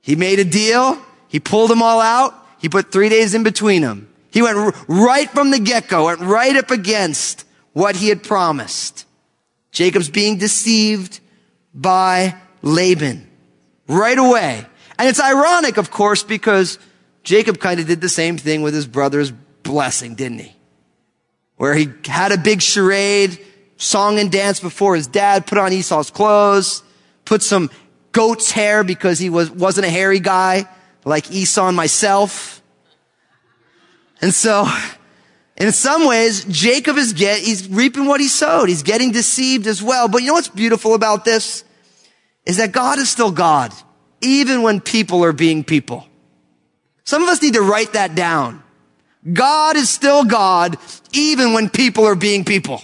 He 0.00 0.16
made 0.16 0.38
a 0.38 0.44
deal, 0.44 0.98
he 1.28 1.40
pulled 1.40 1.70
them 1.70 1.82
all 1.82 2.00
out, 2.00 2.34
he 2.58 2.70
put 2.70 2.90
three 2.90 3.10
days 3.10 3.34
in 3.34 3.42
between 3.42 3.82
them. 3.82 4.08
He 4.30 4.40
went 4.40 4.56
r- 4.56 4.74
right 4.88 5.28
from 5.28 5.50
the 5.50 5.58
get-go, 5.58 6.06
went 6.06 6.20
right 6.20 6.56
up 6.56 6.70
against 6.70 7.44
what 7.74 7.96
he 7.96 8.08
had 8.08 8.22
promised. 8.22 9.04
Jacob's 9.72 10.08
being 10.08 10.38
deceived 10.38 11.20
by 11.74 12.34
Laban 12.62 13.28
right 13.88 14.18
away. 14.18 14.64
And 14.98 15.08
it's 15.08 15.20
ironic, 15.20 15.76
of 15.76 15.90
course, 15.90 16.22
because 16.22 16.78
Jacob 17.26 17.58
kind 17.58 17.80
of 17.80 17.88
did 17.88 18.00
the 18.00 18.08
same 18.08 18.38
thing 18.38 18.62
with 18.62 18.72
his 18.72 18.86
brother's 18.86 19.32
blessing, 19.32 20.14
didn't 20.14 20.38
he? 20.38 20.54
Where 21.56 21.74
he 21.74 21.88
had 22.04 22.30
a 22.30 22.38
big 22.38 22.62
charade, 22.62 23.44
song 23.76 24.20
and 24.20 24.30
dance 24.30 24.60
before 24.60 24.94
his 24.94 25.08
dad, 25.08 25.44
put 25.44 25.58
on 25.58 25.72
Esau's 25.72 26.08
clothes, 26.08 26.84
put 27.24 27.42
some 27.42 27.68
goat's 28.12 28.52
hair 28.52 28.84
because 28.84 29.18
he 29.18 29.28
was, 29.28 29.50
wasn't 29.50 29.84
a 29.84 29.90
hairy 29.90 30.20
guy 30.20 30.68
like 31.04 31.32
Esau 31.32 31.66
and 31.66 31.76
myself. 31.76 32.62
And 34.22 34.32
so, 34.32 34.64
in 35.56 35.72
some 35.72 36.06
ways, 36.06 36.44
Jacob 36.44 36.96
is 36.96 37.12
get, 37.12 37.40
he's 37.40 37.66
reaping 37.66 38.06
what 38.06 38.20
he 38.20 38.28
sowed. 38.28 38.68
He's 38.68 38.84
getting 38.84 39.10
deceived 39.10 39.66
as 39.66 39.82
well. 39.82 40.06
But 40.06 40.22
you 40.22 40.28
know 40.28 40.34
what's 40.34 40.46
beautiful 40.46 40.94
about 40.94 41.24
this? 41.24 41.64
Is 42.44 42.58
that 42.58 42.70
God 42.70 43.00
is 43.00 43.10
still 43.10 43.32
God, 43.32 43.72
even 44.20 44.62
when 44.62 44.80
people 44.80 45.24
are 45.24 45.32
being 45.32 45.64
people. 45.64 46.06
Some 47.06 47.22
of 47.22 47.28
us 47.28 47.40
need 47.40 47.54
to 47.54 47.62
write 47.62 47.94
that 47.94 48.14
down. 48.14 48.62
God 49.32 49.76
is 49.76 49.88
still 49.88 50.24
God, 50.24 50.76
even 51.12 51.52
when 51.52 51.70
people 51.70 52.04
are 52.04 52.14
being 52.14 52.44
people. 52.44 52.82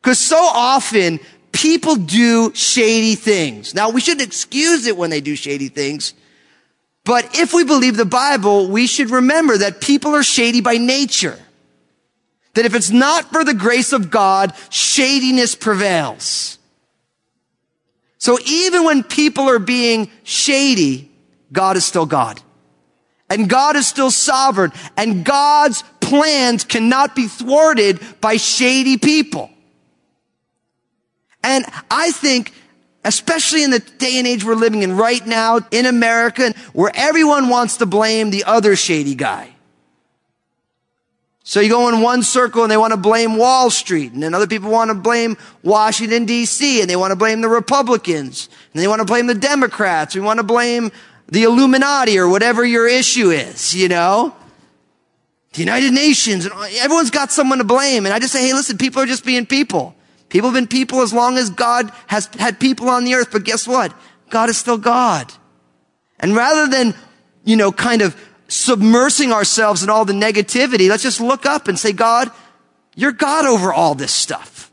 Because 0.00 0.18
so 0.18 0.36
often, 0.36 1.18
people 1.50 1.96
do 1.96 2.54
shady 2.54 3.14
things. 3.14 3.74
Now, 3.74 3.90
we 3.90 4.00
shouldn't 4.00 4.26
excuse 4.26 4.86
it 4.86 4.96
when 4.96 5.10
they 5.10 5.20
do 5.20 5.36
shady 5.36 5.68
things. 5.68 6.14
But 7.04 7.38
if 7.38 7.54
we 7.54 7.64
believe 7.64 7.96
the 7.96 8.04
Bible, 8.04 8.68
we 8.68 8.86
should 8.86 9.10
remember 9.10 9.56
that 9.56 9.80
people 9.80 10.14
are 10.14 10.22
shady 10.22 10.60
by 10.60 10.76
nature. 10.76 11.38
That 12.54 12.66
if 12.66 12.74
it's 12.74 12.90
not 12.90 13.30
for 13.32 13.44
the 13.44 13.54
grace 13.54 13.92
of 13.94 14.10
God, 14.10 14.52
shadiness 14.68 15.54
prevails. 15.54 16.58
So 18.18 18.38
even 18.46 18.84
when 18.84 19.02
people 19.02 19.48
are 19.48 19.58
being 19.58 20.10
shady, 20.24 21.10
God 21.52 21.76
is 21.78 21.86
still 21.86 22.06
God. 22.06 22.42
And 23.30 23.48
God 23.48 23.76
is 23.76 23.86
still 23.86 24.10
sovereign. 24.10 24.72
And 24.96 25.24
God's 25.24 25.84
plans 26.00 26.64
cannot 26.64 27.14
be 27.14 27.26
thwarted 27.26 28.00
by 28.20 28.36
shady 28.36 28.96
people. 28.96 29.50
And 31.42 31.64
I 31.90 32.10
think, 32.10 32.52
especially 33.04 33.64
in 33.64 33.70
the 33.70 33.78
day 33.78 34.18
and 34.18 34.26
age 34.26 34.44
we're 34.44 34.54
living 34.54 34.82
in 34.82 34.96
right 34.96 35.24
now 35.26 35.60
in 35.70 35.86
America, 35.86 36.54
where 36.72 36.90
everyone 36.94 37.48
wants 37.48 37.76
to 37.78 37.86
blame 37.86 38.30
the 38.30 38.44
other 38.44 38.76
shady 38.76 39.14
guy. 39.14 39.54
So 41.48 41.60
you 41.60 41.70
go 41.70 41.88
in 41.88 42.02
one 42.02 42.22
circle 42.22 42.62
and 42.62 42.70
they 42.70 42.76
want 42.76 42.92
to 42.92 42.98
blame 42.98 43.38
Wall 43.38 43.70
Street, 43.70 44.12
and 44.12 44.22
then 44.22 44.34
other 44.34 44.46
people 44.46 44.70
want 44.70 44.90
to 44.90 44.94
blame 44.94 45.38
Washington 45.62 46.26
DC, 46.26 46.82
and 46.82 46.90
they 46.90 46.96
want 46.96 47.10
to 47.10 47.16
blame 47.16 47.40
the 47.40 47.48
Republicans, 47.48 48.50
and 48.74 48.82
they 48.82 48.86
want 48.86 48.98
to 48.98 49.06
blame 49.06 49.26
the 49.26 49.34
Democrats, 49.34 50.14
we 50.14 50.20
want 50.20 50.36
to 50.36 50.44
blame 50.44 50.92
the 51.28 51.42
Illuminati 51.44 52.18
or 52.18 52.28
whatever 52.28 52.64
your 52.64 52.88
issue 52.88 53.30
is, 53.30 53.74
you 53.74 53.88
know? 53.88 54.34
The 55.52 55.60
United 55.60 55.92
Nations, 55.92 56.44
and 56.44 56.54
everyone's 56.76 57.10
got 57.10 57.32
someone 57.32 57.58
to 57.58 57.64
blame. 57.64 58.06
And 58.06 58.14
I 58.14 58.18
just 58.18 58.32
say, 58.32 58.46
hey, 58.46 58.52
listen, 58.52 58.78
people 58.78 59.02
are 59.02 59.06
just 59.06 59.24
being 59.24 59.46
people. 59.46 59.94
People 60.28 60.50
have 60.50 60.54
been 60.54 60.66
people 60.66 61.00
as 61.00 61.12
long 61.12 61.38
as 61.38 61.50
God 61.50 61.90
has 62.06 62.26
had 62.38 62.60
people 62.60 62.88
on 62.88 63.04
the 63.04 63.14
earth. 63.14 63.30
But 63.32 63.44
guess 63.44 63.66
what? 63.66 63.94
God 64.30 64.50
is 64.50 64.58
still 64.58 64.78
God. 64.78 65.32
And 66.20 66.36
rather 66.36 66.66
than, 66.66 66.94
you 67.44 67.56
know, 67.56 67.72
kind 67.72 68.02
of 68.02 68.14
submersing 68.48 69.32
ourselves 69.32 69.82
in 69.82 69.90
all 69.90 70.04
the 70.04 70.12
negativity, 70.12 70.88
let's 70.88 71.02
just 71.02 71.20
look 71.20 71.46
up 71.46 71.68
and 71.68 71.78
say, 71.78 71.92
God, 71.92 72.30
you're 72.94 73.12
God 73.12 73.46
over 73.46 73.72
all 73.72 73.94
this 73.94 74.12
stuff. 74.12 74.70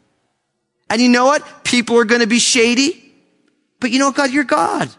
And 0.89 1.01
you 1.01 1.09
know 1.09 1.25
what? 1.25 1.63
People 1.63 1.97
are 1.97 2.05
going 2.05 2.21
to 2.21 2.27
be 2.27 2.39
shady, 2.39 3.13
but 3.79 3.91
you 3.91 3.99
know 3.99 4.07
what, 4.07 4.15
God, 4.15 4.31
you're 4.31 4.43
God. 4.43 4.89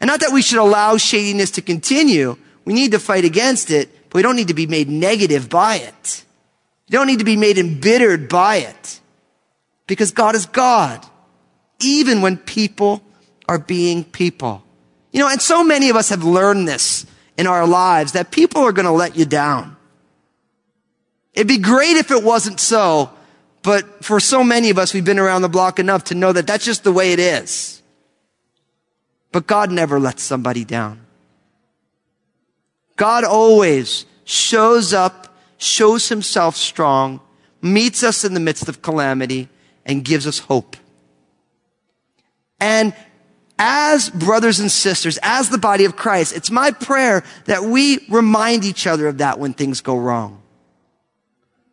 And 0.00 0.08
not 0.08 0.20
that 0.20 0.32
we 0.32 0.42
should 0.42 0.58
allow 0.58 0.96
shadiness 0.96 1.50
to 1.52 1.62
continue. 1.62 2.36
We 2.64 2.72
need 2.72 2.92
to 2.92 2.98
fight 2.98 3.24
against 3.24 3.70
it, 3.70 3.90
but 4.08 4.16
we 4.16 4.22
don't 4.22 4.36
need 4.36 4.48
to 4.48 4.54
be 4.54 4.66
made 4.66 4.88
negative 4.88 5.48
by 5.48 5.76
it. 5.76 6.24
You 6.88 6.98
don't 6.98 7.06
need 7.06 7.18
to 7.18 7.24
be 7.24 7.36
made 7.36 7.58
embittered 7.58 8.28
by 8.28 8.56
it. 8.56 9.00
Because 9.86 10.10
God 10.10 10.34
is 10.34 10.46
God. 10.46 11.04
Even 11.80 12.22
when 12.22 12.36
people 12.36 13.02
are 13.48 13.58
being 13.58 14.04
people. 14.04 14.62
You 15.12 15.20
know, 15.20 15.28
and 15.28 15.42
so 15.42 15.64
many 15.64 15.90
of 15.90 15.96
us 15.96 16.08
have 16.10 16.24
learned 16.24 16.68
this 16.68 17.04
in 17.36 17.46
our 17.46 17.66
lives 17.66 18.12
that 18.12 18.30
people 18.30 18.62
are 18.62 18.72
going 18.72 18.86
to 18.86 18.92
let 18.92 19.16
you 19.16 19.24
down. 19.24 19.76
It'd 21.34 21.48
be 21.48 21.58
great 21.58 21.96
if 21.96 22.10
it 22.10 22.22
wasn't 22.22 22.60
so, 22.60 23.10
but 23.62 24.04
for 24.04 24.20
so 24.20 24.42
many 24.42 24.70
of 24.70 24.78
us, 24.78 24.94
we've 24.94 25.04
been 25.04 25.18
around 25.18 25.42
the 25.42 25.48
block 25.48 25.78
enough 25.78 26.04
to 26.04 26.14
know 26.14 26.32
that 26.32 26.46
that's 26.46 26.64
just 26.64 26.84
the 26.84 26.92
way 26.92 27.12
it 27.12 27.18
is. 27.18 27.79
But 29.32 29.46
God 29.46 29.70
never 29.70 30.00
lets 30.00 30.22
somebody 30.22 30.64
down. 30.64 31.06
God 32.96 33.24
always 33.24 34.06
shows 34.24 34.92
up, 34.92 35.34
shows 35.56 36.08
himself 36.08 36.56
strong, 36.56 37.20
meets 37.62 38.02
us 38.02 38.24
in 38.24 38.34
the 38.34 38.40
midst 38.40 38.68
of 38.68 38.82
calamity, 38.82 39.48
and 39.86 40.04
gives 40.04 40.26
us 40.26 40.38
hope. 40.38 40.76
And 42.60 42.94
as 43.58 44.10
brothers 44.10 44.60
and 44.60 44.70
sisters, 44.70 45.18
as 45.22 45.48
the 45.48 45.58
body 45.58 45.84
of 45.84 45.96
Christ, 45.96 46.34
it's 46.34 46.50
my 46.50 46.70
prayer 46.70 47.24
that 47.46 47.62
we 47.62 48.06
remind 48.08 48.64
each 48.64 48.86
other 48.86 49.06
of 49.06 49.18
that 49.18 49.38
when 49.38 49.52
things 49.52 49.80
go 49.80 49.96
wrong. 49.96 50.39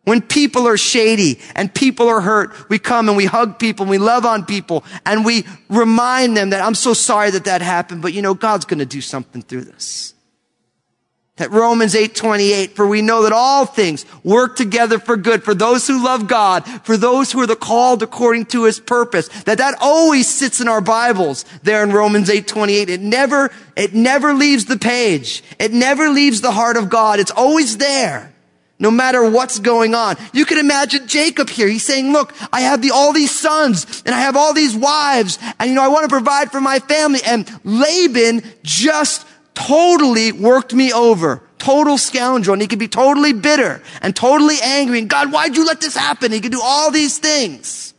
When 0.08 0.22
people 0.22 0.70
are 0.70 0.78
shady 0.78 1.38
and 1.54 1.74
people 1.74 2.08
are 2.08 2.22
hurt, 2.22 2.70
we 2.70 2.80
come 2.80 3.10
and 3.10 3.18
we 3.18 3.26
hug 3.26 3.60
people 3.60 3.84
and 3.84 3.90
we 3.90 3.98
love 3.98 4.26
on 4.26 4.46
people 4.46 4.86
and 5.06 5.26
we 5.26 5.46
remind 5.68 6.38
them 6.38 6.52
that 6.52 6.64
I'm 6.64 6.76
so 6.76 6.94
sorry 6.94 7.30
that 7.32 7.44
that 7.44 7.62
happened, 7.62 8.02
but 8.02 8.14
you 8.14 8.22
know, 8.22 8.34
God's 8.34 8.64
going 8.64 8.80
to 8.80 8.86
do 8.86 9.02
something 9.02 9.42
through 9.42 9.66
this. 9.66 10.14
That 11.36 11.52
Romans 11.52 11.94
8:28 11.94 12.74
for 12.74 12.88
we 12.88 13.02
know 13.02 13.24
that 13.24 13.34
all 13.34 13.66
things 13.66 14.06
work 14.24 14.56
together 14.56 14.98
for 14.98 15.18
good 15.18 15.44
for 15.44 15.54
those 15.54 15.88
who 15.88 16.02
love 16.02 16.30
God 16.30 16.64
for 16.86 16.96
those 16.96 17.34
who 17.34 17.42
are 17.42 17.46
the 17.46 17.58
called 17.58 18.02
according 18.02 18.46
to 18.46 18.64
his 18.64 18.80
purpose. 18.80 19.28
That 19.44 19.58
that 19.58 19.76
always 19.82 20.34
sits 20.34 20.62
in 20.62 20.70
our 20.70 20.80
Bibles 20.80 21.44
there 21.64 21.84
in 21.84 21.92
Romans 21.92 22.30
8:28 22.30 22.88
it 22.88 23.02
never 23.02 23.52
it 23.76 23.94
never 23.94 24.34
leaves 24.34 24.66
the 24.66 24.80
page. 24.80 25.44
It 25.60 25.74
never 25.74 26.08
leaves 26.08 26.40
the 26.40 26.52
heart 26.52 26.78
of 26.78 26.88
God. 26.88 27.20
It's 27.20 27.30
always 27.30 27.76
there 27.76 28.32
no 28.80 28.92
matter 28.92 29.28
what's 29.30 29.60
going 29.60 29.96
on. 29.96 30.16
You 30.34 30.46
can 30.46 30.58
imagine 30.58 31.08
Jacob 31.08 31.50
here. 31.50 31.68
He's 31.68 31.86
saying, 31.86 32.12
look, 32.12 32.34
I 32.54 32.62
have 32.62 32.82
the, 32.82 32.92
all 32.92 33.14
these 33.14 33.38
sons 33.38 34.04
and 34.06 34.14
I 34.14 34.20
have 34.20 34.36
all 34.36 34.54
these 34.54 34.76
wives 34.76 35.40
and 35.60 35.70
you 35.70 35.76
know, 35.76 35.84
I 35.84 35.88
want 35.88 36.04
to 36.04 36.10
provide 36.10 36.52
for 36.52 36.62
my 36.62 36.80
family. 36.80 37.20
And 37.26 37.50
Laban 37.64 38.44
just 38.64 39.26
totally 39.54 40.32
worked 40.32 40.74
me 40.74 40.94
over. 40.94 41.42
Total 41.58 41.98
scoundrel. 41.98 42.54
And 42.54 42.62
he 42.62 42.68
could 42.68 42.80
be 42.80 42.88
totally 42.88 43.34
bitter 43.34 43.82
and 44.02 44.16
totally 44.16 44.58
angry. 44.62 45.00
And 45.00 45.10
God, 45.10 45.32
why'd 45.32 45.56
you 45.56 45.66
let 45.66 45.82
this 45.82 45.96
happen? 45.96 46.32
He 46.32 46.40
could 46.40 46.52
do 46.52 46.62
all 46.62 46.92
these 46.92 47.18
things. 47.18 47.96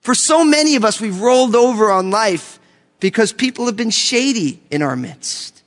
For 0.00 0.14
so 0.14 0.44
many 0.44 0.74
of 0.74 0.84
us, 0.84 1.00
we've 1.00 1.20
rolled 1.20 1.54
over 1.54 1.92
on 1.92 2.10
life 2.10 2.58
because 2.98 3.32
people 3.32 3.66
have 3.66 3.76
been 3.76 3.90
shady 3.90 4.60
in 4.70 4.82
our 4.82 4.96
midst. 4.96 5.57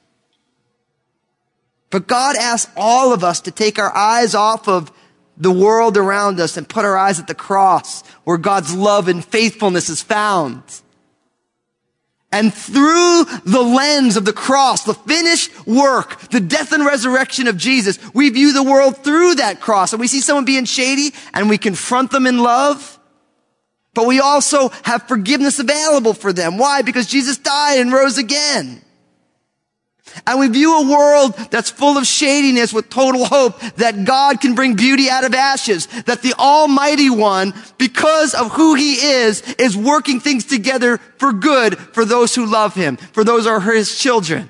But 1.92 2.08
God 2.08 2.36
asks 2.38 2.72
all 2.76 3.14
of 3.14 3.24
us 3.24 3.42
to 3.42 3.52
take 3.52 3.78
our 3.78 3.96
eyes 3.96 4.34
off 4.34 4.68
of 4.68 4.92
the 5.38 5.52
world 5.52 5.98
around 5.98 6.40
us 6.40 6.58
and 6.58 6.68
put 6.68 6.86
our 6.86 6.98
eyes 6.98 7.20
at 7.20 7.28
the 7.28 7.36
cross 7.36 8.06
where 8.24 8.38
God's 8.38 8.74
love 8.74 9.08
and 9.08 9.24
faithfulness 9.24 9.90
is 9.90 10.02
found. 10.02 10.64
And 12.32 12.54
through 12.54 13.26
the 13.44 13.62
lens 13.62 14.16
of 14.16 14.24
the 14.24 14.32
cross, 14.32 14.86
the 14.86 14.94
finished 14.94 15.68
work, 15.68 16.18
the 16.30 16.40
death 16.40 16.72
and 16.72 16.86
resurrection 16.86 17.48
of 17.48 17.58
Jesus, 17.58 18.00
we 18.14 18.30
view 18.30 18.54
the 18.54 18.64
world 18.64 18.98
through 19.04 19.36
that 19.36 19.60
cross. 19.60 19.92
And 19.92 20.00
we 20.00 20.08
see 20.08 20.22
someone 20.22 20.46
being 20.46 20.64
shady 20.64 21.14
and 21.34 21.50
we 21.50 21.58
confront 21.58 22.12
them 22.12 22.26
in 22.26 22.38
love. 22.38 23.00
But 23.94 24.08
we 24.08 24.22
also 24.22 24.70
have 24.84 25.10
forgiveness 25.10 25.60
available 25.60 26.14
for 26.14 26.32
them. 26.32 26.58
Why? 26.58 26.84
Because 26.84 27.08
Jesus 27.08 27.38
died 27.38 27.80
and 27.80 27.92
rose 27.92 28.18
again. 28.18 28.82
And 30.28 30.40
we 30.40 30.48
view 30.48 30.78
a 30.78 30.90
world 30.90 31.36
that's 31.52 31.70
full 31.70 31.98
of 31.98 32.06
shadiness 32.06 32.74
with 32.74 32.90
total 32.90 33.26
hope 33.26 33.60
that 33.76 34.06
God 34.06 34.42
can 34.42 34.56
bring 34.56 34.76
beauty 34.76 35.10
out 35.10 35.24
of 35.24 35.34
ashes, 35.34 35.88
that 36.06 36.22
the 36.22 36.34
Almighty 36.34 37.10
One, 37.10 37.54
because 37.78 38.34
of 38.34 38.52
who 38.52 38.76
He 38.76 38.94
is, 38.94 39.42
is 39.54 39.76
working 39.76 40.20
things 40.20 40.46
together 40.46 40.98
for 41.18 41.34
good 41.34 41.78
for 41.78 42.06
those 42.06 42.36
who 42.36 42.46
love 42.46 42.76
Him, 42.76 42.98
for 42.98 43.24
those 43.24 43.46
who 43.46 43.52
are 43.52 43.60
His 43.60 43.98
children. 43.98 44.50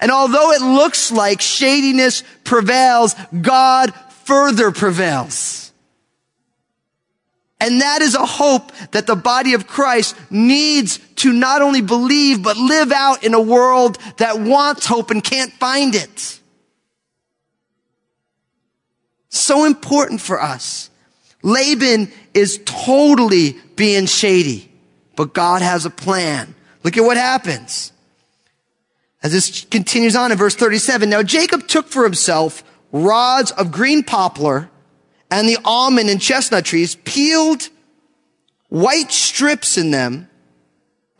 And 0.00 0.10
although 0.10 0.52
it 0.52 0.62
looks 0.62 1.10
like 1.10 1.40
shadiness 1.40 2.22
prevails, 2.44 3.14
God 3.40 3.92
further 4.24 4.70
prevails. 4.70 5.67
And 7.60 7.80
that 7.80 8.02
is 8.02 8.14
a 8.14 8.24
hope 8.24 8.70
that 8.92 9.06
the 9.06 9.16
body 9.16 9.54
of 9.54 9.66
Christ 9.66 10.16
needs 10.30 10.98
to 11.16 11.32
not 11.32 11.60
only 11.60 11.80
believe, 11.80 12.42
but 12.42 12.56
live 12.56 12.92
out 12.92 13.24
in 13.24 13.34
a 13.34 13.40
world 13.40 13.98
that 14.18 14.38
wants 14.38 14.86
hope 14.86 15.10
and 15.10 15.22
can't 15.22 15.52
find 15.54 15.94
it. 15.94 16.40
So 19.28 19.64
important 19.64 20.20
for 20.20 20.40
us. 20.40 20.90
Laban 21.42 22.12
is 22.32 22.60
totally 22.64 23.56
being 23.76 24.06
shady, 24.06 24.70
but 25.16 25.34
God 25.34 25.62
has 25.62 25.84
a 25.84 25.90
plan. 25.90 26.54
Look 26.84 26.96
at 26.96 27.04
what 27.04 27.16
happens. 27.16 27.92
As 29.22 29.32
this 29.32 29.64
continues 29.64 30.14
on 30.14 30.30
in 30.30 30.38
verse 30.38 30.54
37, 30.54 31.10
now 31.10 31.24
Jacob 31.24 31.66
took 31.66 31.88
for 31.88 32.04
himself 32.04 32.62
rods 32.92 33.50
of 33.52 33.72
green 33.72 34.04
poplar 34.04 34.70
and 35.30 35.48
the 35.48 35.58
almond 35.64 36.08
and 36.08 36.20
chestnut 36.20 36.64
trees, 36.64 36.94
peeled 36.94 37.68
white 38.68 39.12
strips 39.12 39.76
in 39.76 39.90
them, 39.90 40.28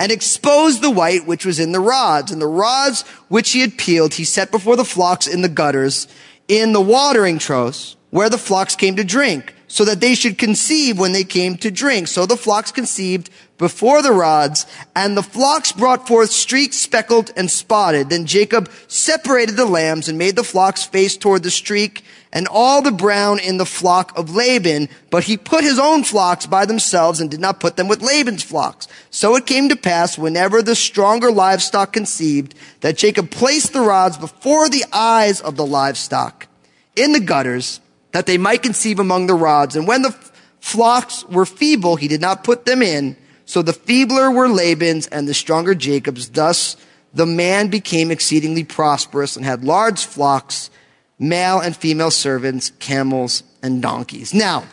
and 0.00 0.12
exposed 0.12 0.80
the 0.80 0.90
white 0.90 1.26
which 1.26 1.44
was 1.44 1.58
in 1.58 1.72
the 1.72 1.80
rods. 1.80 2.30
And 2.30 2.40
the 2.40 2.46
rods 2.46 3.02
which 3.28 3.50
he 3.50 3.60
had 3.60 3.76
peeled, 3.76 4.14
he 4.14 4.24
set 4.24 4.50
before 4.50 4.76
the 4.76 4.84
flocks 4.84 5.26
in 5.26 5.42
the 5.42 5.48
gutters, 5.48 6.06
in 6.46 6.72
the 6.72 6.80
watering 6.80 7.38
troughs, 7.38 7.96
where 8.10 8.30
the 8.30 8.38
flocks 8.38 8.76
came 8.76 8.96
to 8.96 9.04
drink, 9.04 9.54
so 9.68 9.84
that 9.84 10.00
they 10.00 10.14
should 10.14 10.38
conceive 10.38 10.98
when 10.98 11.12
they 11.12 11.25
came 11.25 11.56
to 11.58 11.70
drink. 11.70 12.08
So 12.08 12.26
the 12.26 12.37
flocks 12.37 12.72
conceived 12.72 13.30
before 13.58 14.02
the 14.02 14.12
rods, 14.12 14.66
and 14.94 15.16
the 15.16 15.22
flocks 15.22 15.72
brought 15.72 16.06
forth 16.06 16.30
streaked, 16.30 16.75
speckled, 16.75 17.32
and 17.37 17.50
spotted. 17.50 18.08
Then 18.08 18.25
Jacob 18.25 18.70
separated 18.87 19.56
the 19.56 19.66
lambs 19.66 20.08
and 20.08 20.16
made 20.16 20.37
the 20.37 20.44
flocks 20.44 20.84
face 20.84 21.16
toward 21.16 21.42
the 21.42 21.50
streak 21.50 22.04
and 22.32 22.46
all 22.48 22.82
the 22.82 22.92
brown 22.92 23.38
in 23.40 23.56
the 23.56 23.66
flock 23.66 24.16
of 24.16 24.34
Laban, 24.34 24.88
but 25.10 25.25
he 25.25 25.37
put 25.37 25.64
his 25.64 25.78
own 25.78 26.04
flocks 26.04 26.46
by 26.46 26.66
themselves 26.66 27.20
and 27.20 27.30
did 27.30 27.40
not 27.40 27.58
put 27.58 27.76
them 27.76 27.88
with 27.88 28.02
Laban's 28.02 28.42
flocks. 28.42 28.87
So 29.10 29.34
it 29.34 29.46
came 29.46 29.68
to 29.70 29.76
pass 29.76 30.18
whenever 30.18 30.62
the 30.62 30.75
stronger 30.75 31.32
livestock 31.32 31.92
conceived 31.92 32.54
that 32.80 32.98
Jacob 32.98 33.30
placed 33.30 33.72
the 33.72 33.80
rods 33.80 34.18
before 34.18 34.68
the 34.68 34.84
eyes 34.92 35.40
of 35.40 35.56
the 35.56 35.66
livestock 35.66 36.46
in 36.94 37.12
the 37.12 37.20
gutters 37.20 37.80
that 38.12 38.26
they 38.26 38.38
might 38.38 38.62
conceive 38.62 38.98
among 38.98 39.26
the 39.26 39.34
rods. 39.34 39.76
And 39.76 39.86
when 39.86 40.02
the 40.02 40.16
flocks 40.60 41.24
were 41.26 41.46
feeble, 41.46 41.96
he 41.96 42.08
did 42.08 42.20
not 42.20 42.44
put 42.44 42.64
them 42.64 42.82
in. 42.82 43.16
So 43.44 43.62
the 43.62 43.72
feebler 43.72 44.30
were 44.30 44.48
Laban's 44.48 45.06
and 45.06 45.28
the 45.28 45.34
stronger 45.34 45.74
Jacob's. 45.74 46.28
Thus 46.28 46.76
the 47.14 47.26
man 47.26 47.68
became 47.68 48.10
exceedingly 48.10 48.64
prosperous 48.64 49.36
and 49.36 49.44
had 49.44 49.64
large 49.64 50.04
flocks 50.04 50.70
male 51.18 51.60
and 51.60 51.76
female 51.76 52.10
servants, 52.10 52.70
camels, 52.78 53.42
and 53.62 53.82
donkeys. 53.82 54.32
Now, 54.32 54.64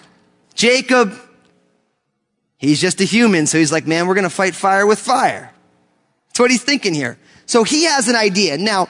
Jacob, 0.53 1.13
he's 2.57 2.79
just 2.79 3.01
a 3.01 3.03
human, 3.03 3.47
so 3.47 3.57
he's 3.57 3.71
like, 3.71 3.87
man, 3.87 4.07
we're 4.07 4.13
going 4.13 4.25
to 4.25 4.29
fight 4.29 4.55
fire 4.55 4.85
with 4.85 4.99
fire. 4.99 5.51
That's 6.27 6.39
what 6.39 6.51
he's 6.51 6.63
thinking 6.63 6.93
here. 6.93 7.17
So 7.45 7.63
he 7.63 7.85
has 7.85 8.07
an 8.07 8.15
idea. 8.15 8.57
Now, 8.57 8.89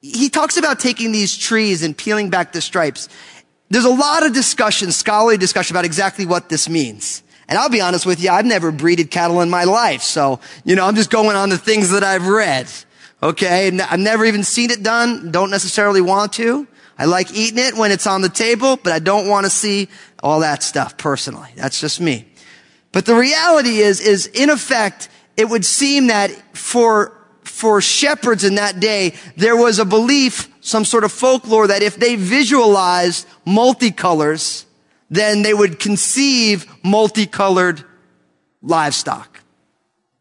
he 0.00 0.28
talks 0.28 0.56
about 0.56 0.80
taking 0.80 1.12
these 1.12 1.36
trees 1.36 1.82
and 1.82 1.96
peeling 1.96 2.28
back 2.28 2.52
the 2.52 2.60
stripes. 2.60 3.08
There's 3.70 3.84
a 3.84 3.90
lot 3.90 4.24
of 4.24 4.32
discussion, 4.32 4.92
scholarly 4.92 5.36
discussion 5.36 5.74
about 5.74 5.84
exactly 5.84 6.26
what 6.26 6.48
this 6.48 6.68
means. 6.68 7.22
And 7.48 7.58
I'll 7.58 7.70
be 7.70 7.80
honest 7.80 8.06
with 8.06 8.22
you, 8.22 8.30
I've 8.30 8.46
never 8.46 8.72
breeded 8.72 9.10
cattle 9.10 9.40
in 9.40 9.50
my 9.50 9.64
life. 9.64 10.02
So, 10.02 10.40
you 10.64 10.76
know, 10.76 10.86
I'm 10.86 10.94
just 10.94 11.10
going 11.10 11.36
on 11.36 11.48
the 11.48 11.58
things 11.58 11.90
that 11.90 12.02
I've 12.02 12.26
read. 12.26 12.70
Okay. 13.22 13.78
I've 13.78 14.00
never 14.00 14.24
even 14.24 14.44
seen 14.44 14.70
it 14.70 14.82
done. 14.82 15.30
Don't 15.30 15.50
necessarily 15.50 16.00
want 16.00 16.32
to. 16.34 16.66
I 16.98 17.06
like 17.06 17.32
eating 17.34 17.58
it 17.58 17.74
when 17.74 17.90
it's 17.90 18.06
on 18.06 18.22
the 18.22 18.28
table, 18.28 18.76
but 18.76 18.92
I 18.92 18.98
don't 18.98 19.28
want 19.28 19.44
to 19.44 19.50
see 19.50 19.88
all 20.22 20.40
that 20.40 20.62
stuff 20.62 20.96
personally. 20.96 21.50
That's 21.56 21.80
just 21.80 22.00
me. 22.00 22.26
But 22.92 23.06
the 23.06 23.16
reality 23.16 23.78
is, 23.78 24.00
is 24.00 24.26
in 24.28 24.50
effect, 24.50 25.08
it 25.36 25.48
would 25.48 25.64
seem 25.64 26.06
that 26.06 26.30
for, 26.56 27.12
for 27.42 27.80
shepherds 27.80 28.44
in 28.44 28.54
that 28.54 28.78
day, 28.78 29.14
there 29.36 29.56
was 29.56 29.80
a 29.80 29.84
belief, 29.84 30.48
some 30.64 30.86
sort 30.86 31.04
of 31.04 31.12
folklore 31.12 31.66
that 31.66 31.82
if 31.82 31.96
they 31.96 32.16
visualized 32.16 33.26
multicolors, 33.46 34.64
then 35.10 35.42
they 35.42 35.52
would 35.52 35.78
conceive 35.78 36.66
multicolored 36.82 37.84
livestock. 38.62 39.40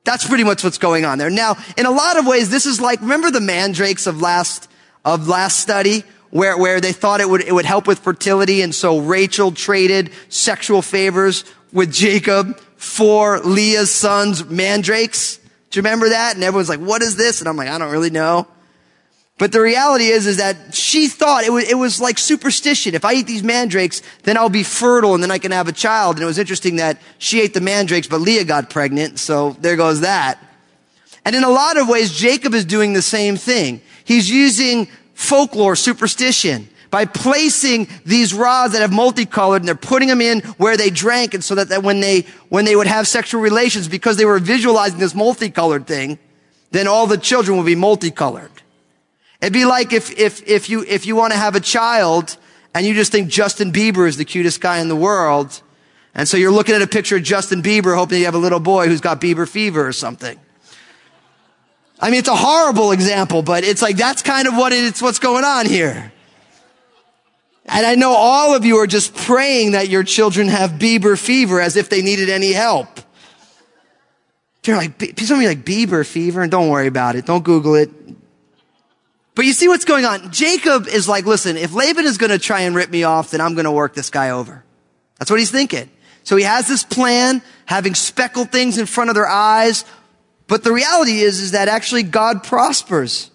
That's 0.04 0.28
pretty 0.28 0.44
much 0.44 0.62
what's 0.62 0.78
going 0.78 1.06
on 1.06 1.18
there. 1.18 1.30
Now, 1.30 1.56
in 1.78 1.86
a 1.86 1.92
lot 1.92 2.20
of 2.20 2.28
ways, 2.28 2.50
this 2.50 2.66
is 2.66 2.82
like, 2.82 3.00
remember 3.00 3.32
the 3.32 3.40
mandrakes 3.40 4.06
of 4.06 4.20
last, 4.20 4.70
of 5.06 5.30
last 5.30 5.60
study? 5.60 6.04
Where, 6.30 6.58
where 6.58 6.82
they 6.82 6.92
thought 6.92 7.22
it 7.22 7.30
would, 7.30 7.42
it 7.42 7.54
would 7.54 7.66
help 7.66 7.88
with 7.88 8.00
fertility. 8.00 8.62
And 8.64 8.76
so 8.76 9.00
Rachel 9.00 9.52
traded 9.52 10.12
sexual 10.28 10.82
favors 10.82 11.46
with 11.72 11.94
Jacob 11.94 12.60
for 12.76 13.40
Leah's 13.40 13.92
sons, 13.92 14.44
mandrakes. 14.44 15.38
Do 15.70 15.80
you 15.80 15.84
remember 15.84 16.10
that? 16.10 16.36
And 16.36 16.44
everyone's 16.44 16.70
like, 16.70 16.82
what 16.82 17.02
is 17.02 17.16
this? 17.16 17.40
And 17.40 17.48
I'm 17.48 17.56
like, 17.56 17.70
I 17.70 17.78
don't 17.78 17.92
really 17.92 18.10
know. 18.10 18.48
But 19.40 19.52
the 19.52 19.62
reality 19.62 20.06
is, 20.06 20.28
is 20.28 20.38
that 20.38 20.76
she 20.76 21.08
thought 21.08 21.44
it 21.44 21.52
was, 21.52 21.64
it 21.64 21.74
was 21.76 22.00
like 22.00 22.18
superstition. 22.18 22.94
If 22.94 23.04
I 23.04 23.14
eat 23.14 23.28
these 23.28 23.44
mandrakes, 23.44 24.02
then 24.24 24.38
I'll 24.38 24.50
be 24.50 24.64
fertile 24.64 25.16
and 25.16 25.24
then 25.24 25.32
I 25.32 25.40
can 25.40 25.52
have 25.52 25.68
a 25.68 25.72
child. 25.72 26.16
And 26.16 26.24
it 26.24 26.28
was 26.28 26.38
interesting 26.38 26.76
that 26.76 27.02
she 27.18 27.42
ate 27.42 27.54
the 27.54 27.62
mandrakes, 27.62 28.08
but 28.08 28.22
Leah 28.22 28.46
got 28.46 28.70
pregnant. 28.70 29.20
So 29.20 29.58
there 29.60 29.76
goes 29.76 30.02
that. 30.02 30.38
And 31.26 31.36
in 31.36 31.44
a 31.44 31.50
lot 31.50 31.78
of 31.78 31.90
ways, 31.90 32.14
Jacob 32.14 32.54
is 32.54 32.66
doing 32.66 32.94
the 32.94 33.02
same 33.02 33.36
thing. 33.36 33.82
He's 34.06 34.30
using 34.30 34.88
folklore, 35.14 35.76
superstition 35.76 36.70
by 36.92 37.06
placing 37.06 37.88
these 38.06 38.36
rods 38.36 38.74
that 38.74 38.82
have 38.84 38.94
multicolored 38.94 39.64
and 39.64 39.68
they're 39.68 39.74
putting 39.74 40.10
them 40.10 40.22
in 40.22 40.42
where 40.58 40.78
they 40.78 40.92
drank 40.92 41.34
and 41.34 41.44
so 41.44 41.56
that, 41.56 41.70
that 41.70 41.82
when 41.82 42.02
they, 42.02 42.22
when 42.50 42.66
they 42.66 42.76
would 42.76 42.86
have 42.86 43.08
sexual 43.08 43.42
relations 43.42 43.88
because 43.88 44.16
they 44.16 44.26
were 44.26 44.38
visualizing 44.38 45.00
this 45.00 45.16
multicolored 45.16 45.88
thing, 45.88 46.20
then 46.70 46.88
all 46.88 47.08
the 47.08 47.18
children 47.18 47.58
will 47.58 47.64
be 47.64 47.76
multicolored. 47.76 48.52
It'd 49.44 49.52
be 49.52 49.66
like 49.66 49.92
if, 49.92 50.18
if, 50.18 50.42
if 50.48 50.70
you, 50.70 50.86
if 50.88 51.06
you 51.06 51.18
want 51.18 51.34
to 51.34 51.38
have 51.38 51.56
a 51.56 51.60
child 51.60 52.38
and 52.74 52.86
you 52.86 52.94
just 52.94 53.12
think 53.12 53.28
Justin 53.28 53.74
Bieber 53.74 54.08
is 54.08 54.16
the 54.16 54.24
cutest 54.24 54.62
guy 54.62 54.80
in 54.80 54.88
the 54.88 54.96
world. 54.96 55.62
And 56.16 56.30
so 56.30 56.38
you're 56.38 56.50
looking 56.50 56.76
at 56.76 56.82
a 56.82 56.88
picture 56.88 57.18
of 57.18 57.24
Justin 57.24 57.62
Bieber 57.62 57.94
hoping 57.94 58.20
you 58.20 58.26
have 58.26 58.36
a 58.36 58.38
little 58.38 58.62
boy 58.62 58.88
who's 58.88 59.02
got 59.02 59.20
Bieber 59.20 59.46
fever 59.46 59.86
or 59.86 59.92
something. 59.92 60.40
I 62.00 62.10
mean, 62.10 62.20
it's 62.20 62.30
a 62.30 62.36
horrible 62.38 62.94
example, 62.94 63.42
but 63.42 63.66
it's 63.66 63.82
like, 63.82 63.98
that's 63.98 64.22
kind 64.22 64.48
of 64.48 64.56
what 64.56 64.72
it's, 64.72 65.02
what's 65.02 65.20
going 65.20 65.44
on 65.44 65.66
here. 65.66 66.14
And 67.66 67.86
I 67.86 67.96
know 67.96 68.14
all 68.14 68.56
of 68.56 68.64
you 68.64 68.78
are 68.78 68.88
just 68.88 69.14
praying 69.14 69.72
that 69.72 69.90
your 69.90 70.06
children 70.06 70.48
have 70.48 70.72
Bieber 70.72 71.20
fever 71.20 71.60
as 71.60 71.76
if 71.76 71.90
they 71.90 72.02
needed 72.02 72.30
any 72.30 72.54
help. 72.54 72.88
You're 74.66 74.78
like, 74.78 75.20
some 75.20 75.36
of 75.36 75.42
you 75.42 75.50
like 75.50 75.66
Bieber 75.66 76.08
fever 76.08 76.42
and 76.42 76.50
don't 76.50 76.70
worry 76.70 76.88
about 76.88 77.18
it. 77.18 77.26
Don't 77.26 77.44
Google 77.44 77.76
it. 77.76 77.90
But 79.36 79.46
you 79.46 79.54
see 79.54 79.68
what's 79.68 79.86
going 79.86 80.06
on? 80.06 80.32
Jacob 80.32 80.88
is 80.88 81.08
like, 81.08 81.26
listen, 81.26 81.58
if 81.58 81.74
Laban 81.74 82.06
is 82.06 82.18
going 82.18 82.30
to 82.30 82.40
try 82.40 82.62
and 82.62 82.76
rip 82.76 82.90
me 82.90 83.04
off, 83.04 83.32
then 83.32 83.42
I'm 83.42 83.56
going 83.56 83.66
to 83.66 83.72
work 83.72 83.96
this 83.96 84.10
guy 84.10 84.30
over. 84.30 84.64
That's 85.18 85.32
what 85.32 85.40
he's 85.40 85.52
thinking. 85.52 85.90
So 86.24 86.36
he 86.36 86.44
has 86.44 86.68
this 86.68 86.84
plan, 86.84 87.42
having 87.66 87.96
speckled 87.96 88.52
things 88.52 88.78
in 88.78 88.86
front 88.86 89.10
of 89.10 89.16
their 89.16 89.28
eyes. 89.28 89.86
But 90.48 90.64
the 90.64 90.72
reality 90.72 91.20
is, 91.20 91.40
is 91.40 91.52
that 91.52 91.68
actually 91.68 92.04
God 92.04 92.44
prospers 92.44 93.32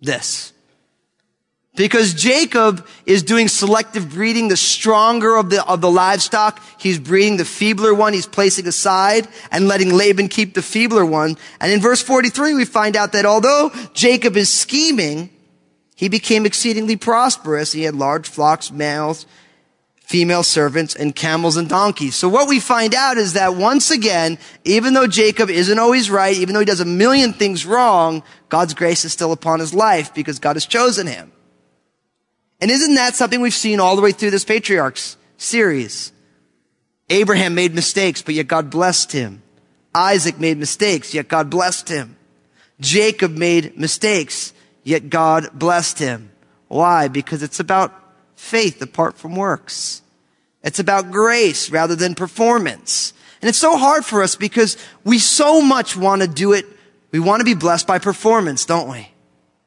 this. 0.00 0.51
Because 1.74 2.12
Jacob 2.12 2.86
is 3.06 3.22
doing 3.22 3.48
selective 3.48 4.10
breeding, 4.10 4.48
the 4.48 4.58
stronger 4.58 5.36
of 5.36 5.48
the, 5.48 5.66
of 5.66 5.80
the 5.80 5.90
livestock. 5.90 6.60
He's 6.78 6.98
breeding 6.98 7.38
the 7.38 7.46
feebler 7.46 7.94
one. 7.94 8.12
He's 8.12 8.26
placing 8.26 8.66
aside 8.66 9.26
and 9.50 9.68
letting 9.68 9.94
Laban 9.94 10.28
keep 10.28 10.52
the 10.52 10.60
feebler 10.60 11.06
one. 11.06 11.38
And 11.60 11.72
in 11.72 11.80
verse 11.80 12.02
43, 12.02 12.54
we 12.54 12.66
find 12.66 12.94
out 12.94 13.12
that 13.12 13.24
although 13.24 13.70
Jacob 13.94 14.36
is 14.36 14.50
scheming, 14.50 15.30
he 15.96 16.10
became 16.10 16.44
exceedingly 16.44 16.96
prosperous. 16.96 17.72
He 17.72 17.84
had 17.84 17.94
large 17.94 18.28
flocks, 18.28 18.70
males, 18.70 19.24
female 20.02 20.42
servants, 20.42 20.94
and 20.94 21.16
camels 21.16 21.56
and 21.56 21.70
donkeys. 21.70 22.16
So 22.16 22.28
what 22.28 22.50
we 22.50 22.60
find 22.60 22.94
out 22.94 23.16
is 23.16 23.32
that 23.32 23.54
once 23.54 23.90
again, 23.90 24.36
even 24.66 24.92
though 24.92 25.06
Jacob 25.06 25.48
isn't 25.48 25.78
always 25.78 26.10
right, 26.10 26.36
even 26.36 26.52
though 26.52 26.60
he 26.60 26.66
does 26.66 26.80
a 26.80 26.84
million 26.84 27.32
things 27.32 27.64
wrong, 27.64 28.22
God's 28.50 28.74
grace 28.74 29.06
is 29.06 29.12
still 29.14 29.32
upon 29.32 29.60
his 29.60 29.72
life 29.72 30.12
because 30.12 30.38
God 30.38 30.56
has 30.56 30.66
chosen 30.66 31.06
him. 31.06 31.32
And 32.62 32.70
isn't 32.70 32.94
that 32.94 33.16
something 33.16 33.40
we've 33.40 33.52
seen 33.52 33.80
all 33.80 33.96
the 33.96 34.02
way 34.02 34.12
through 34.12 34.30
this 34.30 34.44
patriarchs 34.44 35.16
series? 35.36 36.12
Abraham 37.10 37.56
made 37.56 37.74
mistakes, 37.74 38.22
but 38.22 38.36
yet 38.36 38.46
God 38.46 38.70
blessed 38.70 39.10
him. 39.10 39.42
Isaac 39.92 40.38
made 40.38 40.58
mistakes, 40.58 41.12
yet 41.12 41.26
God 41.26 41.50
blessed 41.50 41.88
him. 41.88 42.16
Jacob 42.78 43.32
made 43.32 43.76
mistakes, 43.76 44.52
yet 44.84 45.10
God 45.10 45.48
blessed 45.52 45.98
him. 45.98 46.30
Why? 46.68 47.08
Because 47.08 47.42
it's 47.42 47.58
about 47.58 47.92
faith 48.36 48.80
apart 48.80 49.18
from 49.18 49.34
works. 49.34 50.00
It's 50.62 50.78
about 50.78 51.10
grace 51.10 51.68
rather 51.68 51.96
than 51.96 52.14
performance. 52.14 53.12
And 53.40 53.48
it's 53.48 53.58
so 53.58 53.76
hard 53.76 54.04
for 54.04 54.22
us 54.22 54.36
because 54.36 54.76
we 55.02 55.18
so 55.18 55.60
much 55.60 55.96
want 55.96 56.22
to 56.22 56.28
do 56.28 56.52
it. 56.52 56.66
We 57.10 57.18
want 57.18 57.40
to 57.40 57.44
be 57.44 57.54
blessed 57.54 57.88
by 57.88 57.98
performance, 57.98 58.64
don't 58.64 58.88
we? 58.88 59.11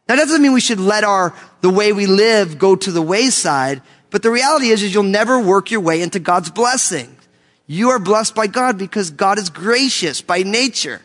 That 0.08 0.18
doesn't 0.18 0.42
mean 0.42 0.54
we 0.54 0.62
should 0.62 0.80
let 0.80 1.04
our, 1.04 1.34
the 1.62 1.70
way 1.70 1.92
we 1.94 2.06
live 2.06 2.60
go 2.60 2.76
to 2.76 2.92
the 2.92 3.02
wayside, 3.02 3.82
but 4.12 4.22
the 4.22 4.32
reality 4.32 4.70
is, 4.70 4.84
is 4.84 4.94
you'll 4.94 5.04
never 5.04 5.40
work 5.40 5.72
your 5.72 5.82
way 5.82 6.02
into 6.02 6.20
God's 6.20 6.52
blessing. 6.52 7.16
You 7.68 7.90
are 7.90 8.00
blessed 8.00 8.36
by 8.36 8.48
God 8.48 8.78
because 8.78 9.10
God 9.10 9.40
is 9.40 9.50
gracious 9.50 10.22
by 10.22 10.44
nature. 10.44 11.02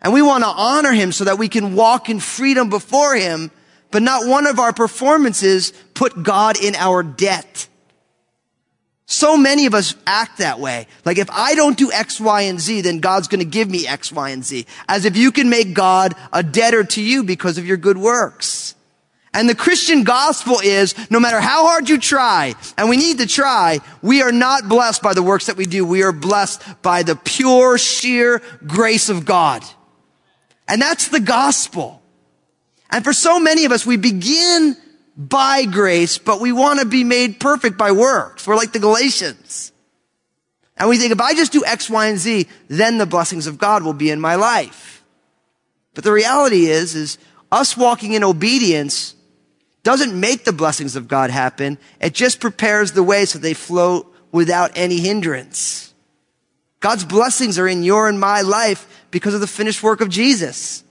And 0.00 0.12
we 0.12 0.22
want 0.22 0.44
to 0.44 0.48
honor 0.48 0.92
Him 0.92 1.10
so 1.10 1.24
that 1.24 1.38
we 1.38 1.48
can 1.48 1.74
walk 1.74 2.08
in 2.08 2.20
freedom 2.20 2.70
before 2.70 3.16
Him, 3.16 3.50
but 3.90 4.02
not 4.02 4.28
one 4.28 4.46
of 4.46 4.60
our 4.60 4.72
performances 4.72 5.72
put 5.94 6.22
God 6.22 6.56
in 6.62 6.76
our 6.76 7.02
debt. 7.02 7.68
So 9.10 9.38
many 9.38 9.64
of 9.64 9.72
us 9.72 9.94
act 10.06 10.36
that 10.36 10.60
way. 10.60 10.86
Like 11.06 11.16
if 11.16 11.30
I 11.30 11.54
don't 11.54 11.78
do 11.78 11.90
X, 11.90 12.20
Y, 12.20 12.42
and 12.42 12.60
Z, 12.60 12.82
then 12.82 13.00
God's 13.00 13.26
going 13.26 13.40
to 13.40 13.46
give 13.46 13.70
me 13.70 13.86
X, 13.86 14.12
Y, 14.12 14.28
and 14.28 14.44
Z. 14.44 14.66
As 14.86 15.06
if 15.06 15.16
you 15.16 15.32
can 15.32 15.48
make 15.48 15.72
God 15.72 16.14
a 16.30 16.42
debtor 16.42 16.84
to 16.84 17.02
you 17.02 17.24
because 17.24 17.56
of 17.56 17.66
your 17.66 17.78
good 17.78 17.96
works. 17.96 18.74
And 19.32 19.48
the 19.48 19.54
Christian 19.54 20.04
gospel 20.04 20.60
is 20.62 20.94
no 21.10 21.20
matter 21.20 21.40
how 21.40 21.66
hard 21.66 21.88
you 21.88 21.98
try, 21.98 22.54
and 22.76 22.90
we 22.90 22.98
need 22.98 23.16
to 23.18 23.26
try, 23.26 23.78
we 24.02 24.20
are 24.20 24.32
not 24.32 24.68
blessed 24.68 25.02
by 25.02 25.14
the 25.14 25.22
works 25.22 25.46
that 25.46 25.56
we 25.56 25.64
do. 25.64 25.86
We 25.86 26.02
are 26.02 26.12
blessed 26.12 26.62
by 26.82 27.02
the 27.02 27.16
pure, 27.16 27.78
sheer 27.78 28.42
grace 28.66 29.08
of 29.08 29.24
God. 29.24 29.64
And 30.68 30.82
that's 30.82 31.08
the 31.08 31.20
gospel. 31.20 32.02
And 32.90 33.02
for 33.04 33.14
so 33.14 33.40
many 33.40 33.64
of 33.64 33.72
us, 33.72 33.86
we 33.86 33.96
begin 33.96 34.76
by 35.18 35.64
grace, 35.64 36.16
but 36.16 36.40
we 36.40 36.52
want 36.52 36.78
to 36.78 36.86
be 36.86 37.02
made 37.02 37.40
perfect 37.40 37.76
by 37.76 37.90
works. 37.90 38.46
We're 38.46 38.56
like 38.56 38.72
the 38.72 38.78
Galatians. 38.78 39.72
And 40.76 40.88
we 40.88 40.96
think 40.96 41.10
if 41.10 41.20
I 41.20 41.34
just 41.34 41.50
do 41.50 41.64
X, 41.64 41.90
Y, 41.90 42.06
and 42.06 42.18
Z, 42.18 42.46
then 42.68 42.98
the 42.98 43.06
blessings 43.06 43.48
of 43.48 43.58
God 43.58 43.82
will 43.82 43.92
be 43.92 44.10
in 44.10 44.20
my 44.20 44.36
life. 44.36 45.02
But 45.94 46.04
the 46.04 46.12
reality 46.12 46.66
is, 46.66 46.94
is 46.94 47.18
us 47.50 47.76
walking 47.76 48.12
in 48.12 48.22
obedience 48.22 49.16
doesn't 49.82 50.18
make 50.18 50.44
the 50.44 50.52
blessings 50.52 50.94
of 50.94 51.08
God 51.08 51.30
happen. 51.30 51.78
It 52.00 52.14
just 52.14 52.38
prepares 52.38 52.92
the 52.92 53.02
way 53.02 53.24
so 53.24 53.40
they 53.40 53.54
flow 53.54 54.06
without 54.30 54.70
any 54.76 55.00
hindrance. 55.00 55.92
God's 56.78 57.04
blessings 57.04 57.58
are 57.58 57.66
in 57.66 57.82
your 57.82 58.08
and 58.08 58.20
my 58.20 58.42
life 58.42 59.04
because 59.10 59.34
of 59.34 59.40
the 59.40 59.48
finished 59.48 59.82
work 59.82 60.00
of 60.00 60.10
Jesus. 60.10 60.84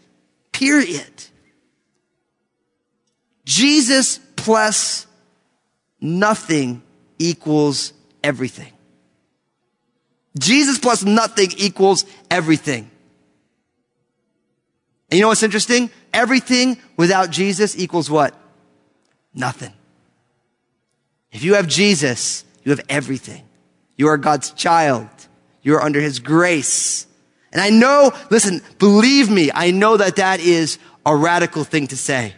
Period. 0.51 1.05
Jesus 3.47 4.19
plus 4.35 5.07
nothing 6.01 6.83
equals 7.17 7.93
everything. 8.21 8.73
Jesus 10.37 10.77
plus 10.77 11.03
nothing 11.05 11.51
equals 11.55 12.03
everything. 12.29 12.91
And 15.09 15.17
you 15.17 15.21
know 15.21 15.29
what's 15.29 15.43
interesting? 15.43 15.89
Everything 16.13 16.77
without 16.97 17.29
Jesus 17.29 17.79
equals 17.79 18.11
what? 18.11 18.35
Nothing. 19.33 19.71
If 21.31 21.41
you 21.41 21.53
have 21.53 21.67
Jesus, 21.67 22.43
you 22.65 22.71
have 22.71 22.81
everything. 22.89 23.47
You 23.95 24.09
are 24.09 24.17
God's 24.17 24.51
child. 24.51 25.07
You 25.61 25.75
are 25.75 25.81
under 25.81 26.01
His 26.01 26.19
grace. 26.19 27.07
And 27.53 27.61
I 27.61 27.69
know, 27.69 28.11
listen, 28.29 28.61
believe 28.77 29.29
me, 29.29 29.51
I 29.53 29.71
know 29.71 29.95
that 29.95 30.17
that 30.17 30.41
is 30.41 30.79
a 31.05 31.15
radical 31.15 31.63
thing 31.63 31.87
to 31.87 31.95
say. 31.95 32.33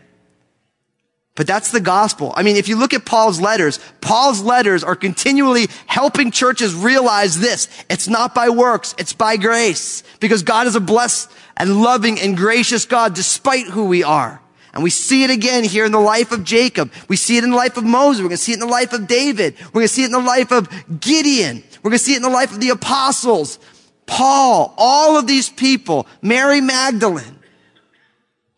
But 1.39 1.47
that's 1.47 1.71
the 1.71 1.80
gospel. 1.80 2.34
I 2.36 2.43
mean, 2.43 2.58
if 2.58 2.67
you 2.67 2.75
look 2.75 2.93
at 2.93 3.06
Paul's 3.06 3.39
letters, 3.39 3.80
Paul's 4.02 4.41
letters 4.41 4.84
are 4.84 4.93
continually 4.93 5.67
helping 5.86 6.32
churches 6.32 6.75
realize 6.75 7.39
this. 7.39 7.69
It's 7.89 8.10
not 8.10 8.36
by 8.36 8.49
works, 8.49 8.93
it's 8.97 9.13
by 9.13 9.38
grace. 9.38 10.04
Because 10.19 10.43
God 10.43 10.67
is 10.67 10.75
a 10.75 10.82
blessed 10.82 11.32
and 11.56 11.82
loving 11.82 12.19
and 12.19 12.36
gracious 12.36 12.84
God 12.84 13.13
despite 13.13 13.67
who 13.67 13.86
we 13.86 14.04
are. 14.04 14.41
And 14.73 14.84
we 14.84 14.89
see 14.89 15.23
it 15.23 15.30
again 15.30 15.63
here 15.63 15.86
in 15.86 15.93
the 15.93 15.99
life 16.02 16.34
of 16.34 16.43
Jacob. 16.43 16.91
We 17.08 17.15
see 17.15 17.38
it 17.38 17.45
in 17.45 17.52
the 17.52 17.56
life 17.56 17.78
of 17.78 17.86
Moses. 17.86 18.21
We're 18.21 18.28
going 18.28 18.38
to 18.38 18.43
see 18.43 18.52
it 18.52 18.56
in 18.56 18.60
the 18.60 18.65
life 18.65 18.91
of 18.91 19.08
David. 19.08 19.56
We're 19.67 19.80
going 19.80 19.88
to 19.88 19.93
see 19.93 20.04
it 20.04 20.08
in 20.08 20.12
the 20.12 20.19
life 20.19 20.52
of 20.52 20.67
Gideon. 20.99 21.63
We're 21.82 21.91
going 21.91 21.99
to 21.99 22.04
see 22.04 22.15
it 22.15 22.17
in 22.17 22.23
the 22.23 22.30
life 22.30 22.52
of 22.52 22.60
the 22.60 22.71
apostles. 22.71 23.60
Paul, 24.06 24.73
all 24.78 25.17
of 25.17 25.25
these 25.25 25.47
people, 25.49 26.06
Mary 26.21 26.60
Magdalene. 26.60 27.39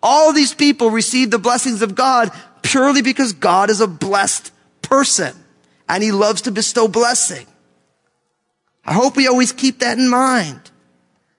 All 0.02 0.30
of 0.30 0.36
these 0.36 0.56
people 0.56 0.90
received 0.90 1.30
the 1.30 1.38
blessings 1.38 1.84
of 1.84 1.94
God 1.94 2.32
purely 2.72 3.02
because 3.02 3.34
God 3.34 3.70
is 3.70 3.82
a 3.82 3.88
blessed 3.88 4.52
person 4.82 5.36
and 5.90 6.02
he 6.02 6.14
loves 6.14 6.44
to 6.44 6.52
bestow 6.52 6.88
blessing. 6.88 7.46
I 8.86 8.94
hope 8.94 9.18
we 9.18 9.28
always 9.28 9.52
keep 9.52 9.80
that 9.80 9.98
in 9.98 10.08
mind. 10.08 10.72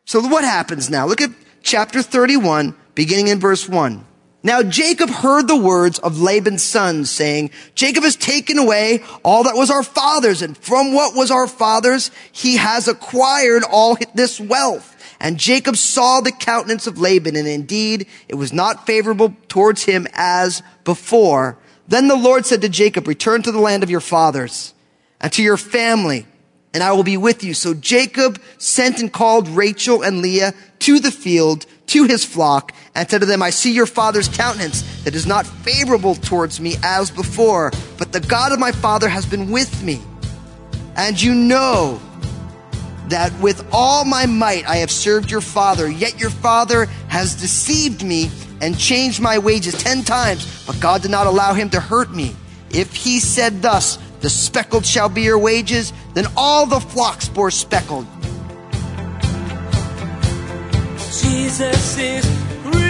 So 0.04 0.20
what 0.20 0.44
happens 0.44 0.90
now? 0.90 1.06
Look 1.06 1.22
at 1.22 1.30
chapter 1.62 2.02
31, 2.02 2.76
beginning 2.94 3.28
in 3.28 3.40
verse 3.40 3.66
1. 3.66 4.04
Now 4.42 4.62
Jacob 4.62 5.08
heard 5.08 5.48
the 5.48 5.56
words 5.56 5.98
of 6.00 6.20
Laban's 6.20 6.62
sons 6.62 7.10
saying, 7.10 7.50
Jacob 7.74 8.04
has 8.04 8.16
taken 8.16 8.58
away 8.58 9.02
all 9.24 9.44
that 9.44 9.56
was 9.56 9.70
our 9.70 9.82
father's 9.82 10.42
and 10.42 10.54
from 10.58 10.92
what 10.92 11.16
was 11.16 11.30
our 11.30 11.46
father's, 11.46 12.10
he 12.30 12.56
has 12.58 12.88
acquired 12.88 13.62
all 13.70 13.96
this 14.14 14.38
wealth. 14.38 14.91
And 15.22 15.38
Jacob 15.38 15.76
saw 15.76 16.20
the 16.20 16.32
countenance 16.32 16.88
of 16.88 16.98
Laban, 16.98 17.36
and 17.36 17.46
indeed 17.46 18.08
it 18.28 18.34
was 18.34 18.52
not 18.52 18.86
favorable 18.86 19.36
towards 19.46 19.84
him 19.84 20.08
as 20.14 20.64
before. 20.82 21.56
Then 21.86 22.08
the 22.08 22.16
Lord 22.16 22.44
said 22.44 22.60
to 22.62 22.68
Jacob, 22.68 23.06
return 23.06 23.40
to 23.42 23.52
the 23.52 23.60
land 23.60 23.84
of 23.84 23.90
your 23.90 24.00
fathers 24.00 24.74
and 25.20 25.32
to 25.32 25.42
your 25.42 25.56
family, 25.56 26.26
and 26.74 26.82
I 26.82 26.90
will 26.90 27.04
be 27.04 27.16
with 27.16 27.44
you. 27.44 27.54
So 27.54 27.72
Jacob 27.72 28.42
sent 28.58 29.00
and 29.00 29.12
called 29.12 29.46
Rachel 29.46 30.02
and 30.02 30.22
Leah 30.22 30.54
to 30.80 30.98
the 30.98 31.12
field, 31.12 31.66
to 31.86 32.02
his 32.04 32.24
flock, 32.24 32.72
and 32.96 33.08
said 33.08 33.20
to 33.20 33.26
them, 33.26 33.44
I 33.44 33.50
see 33.50 33.72
your 33.72 33.86
father's 33.86 34.28
countenance 34.28 34.82
that 35.04 35.14
is 35.14 35.26
not 35.26 35.46
favorable 35.46 36.16
towards 36.16 36.60
me 36.60 36.74
as 36.82 37.12
before, 37.12 37.70
but 37.96 38.10
the 38.10 38.18
God 38.18 38.50
of 38.50 38.58
my 38.58 38.72
father 38.72 39.08
has 39.08 39.24
been 39.24 39.52
with 39.52 39.84
me. 39.84 40.00
And 40.96 41.20
you 41.22 41.32
know 41.32 42.00
that 43.12 43.38
with 43.40 43.66
all 43.72 44.04
my 44.04 44.26
might 44.26 44.66
I 44.66 44.76
have 44.76 44.90
served 44.90 45.30
your 45.30 45.42
father, 45.42 45.90
yet 45.90 46.18
your 46.18 46.30
father 46.30 46.86
has 47.08 47.34
deceived 47.34 48.02
me 48.02 48.30
and 48.62 48.78
changed 48.78 49.20
my 49.20 49.38
wages 49.38 49.74
ten 49.74 50.02
times, 50.02 50.64
but 50.66 50.80
God 50.80 51.02
did 51.02 51.10
not 51.10 51.26
allow 51.26 51.52
him 51.52 51.68
to 51.70 51.80
hurt 51.80 52.10
me. 52.10 52.34
If 52.70 52.94
he 52.94 53.20
said 53.20 53.60
thus, 53.60 53.98
the 54.20 54.30
speckled 54.30 54.86
shall 54.86 55.08
be 55.10 55.22
your 55.22 55.38
wages, 55.38 55.92
then 56.14 56.26
all 56.36 56.64
the 56.64 56.80
flocks 56.80 57.28
bore 57.28 57.50
speckled. 57.50 58.06
Jesus 60.96 61.98
is 61.98 62.24
real. 62.64 62.82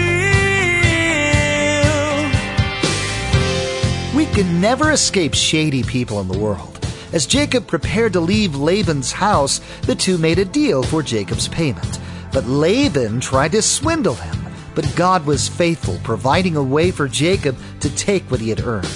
We 4.16 4.26
can 4.26 4.60
never 4.60 4.92
escape 4.92 5.34
shady 5.34 5.82
people 5.82 6.20
in 6.20 6.28
the 6.28 6.38
world. 6.38 6.81
As 7.12 7.26
Jacob 7.26 7.66
prepared 7.66 8.14
to 8.14 8.20
leave 8.20 8.54
Laban's 8.54 9.12
house, 9.12 9.60
the 9.82 9.94
two 9.94 10.16
made 10.16 10.38
a 10.38 10.44
deal 10.44 10.82
for 10.82 11.02
Jacob's 11.02 11.48
payment. 11.48 12.00
But 12.32 12.46
Laban 12.46 13.20
tried 13.20 13.52
to 13.52 13.62
swindle 13.62 14.14
him. 14.14 14.36
But 14.74 14.90
God 14.96 15.26
was 15.26 15.48
faithful, 15.48 16.00
providing 16.02 16.56
a 16.56 16.62
way 16.62 16.90
for 16.90 17.06
Jacob 17.06 17.56
to 17.80 17.94
take 17.94 18.30
what 18.30 18.40
he 18.40 18.48
had 18.48 18.64
earned. 18.64 18.88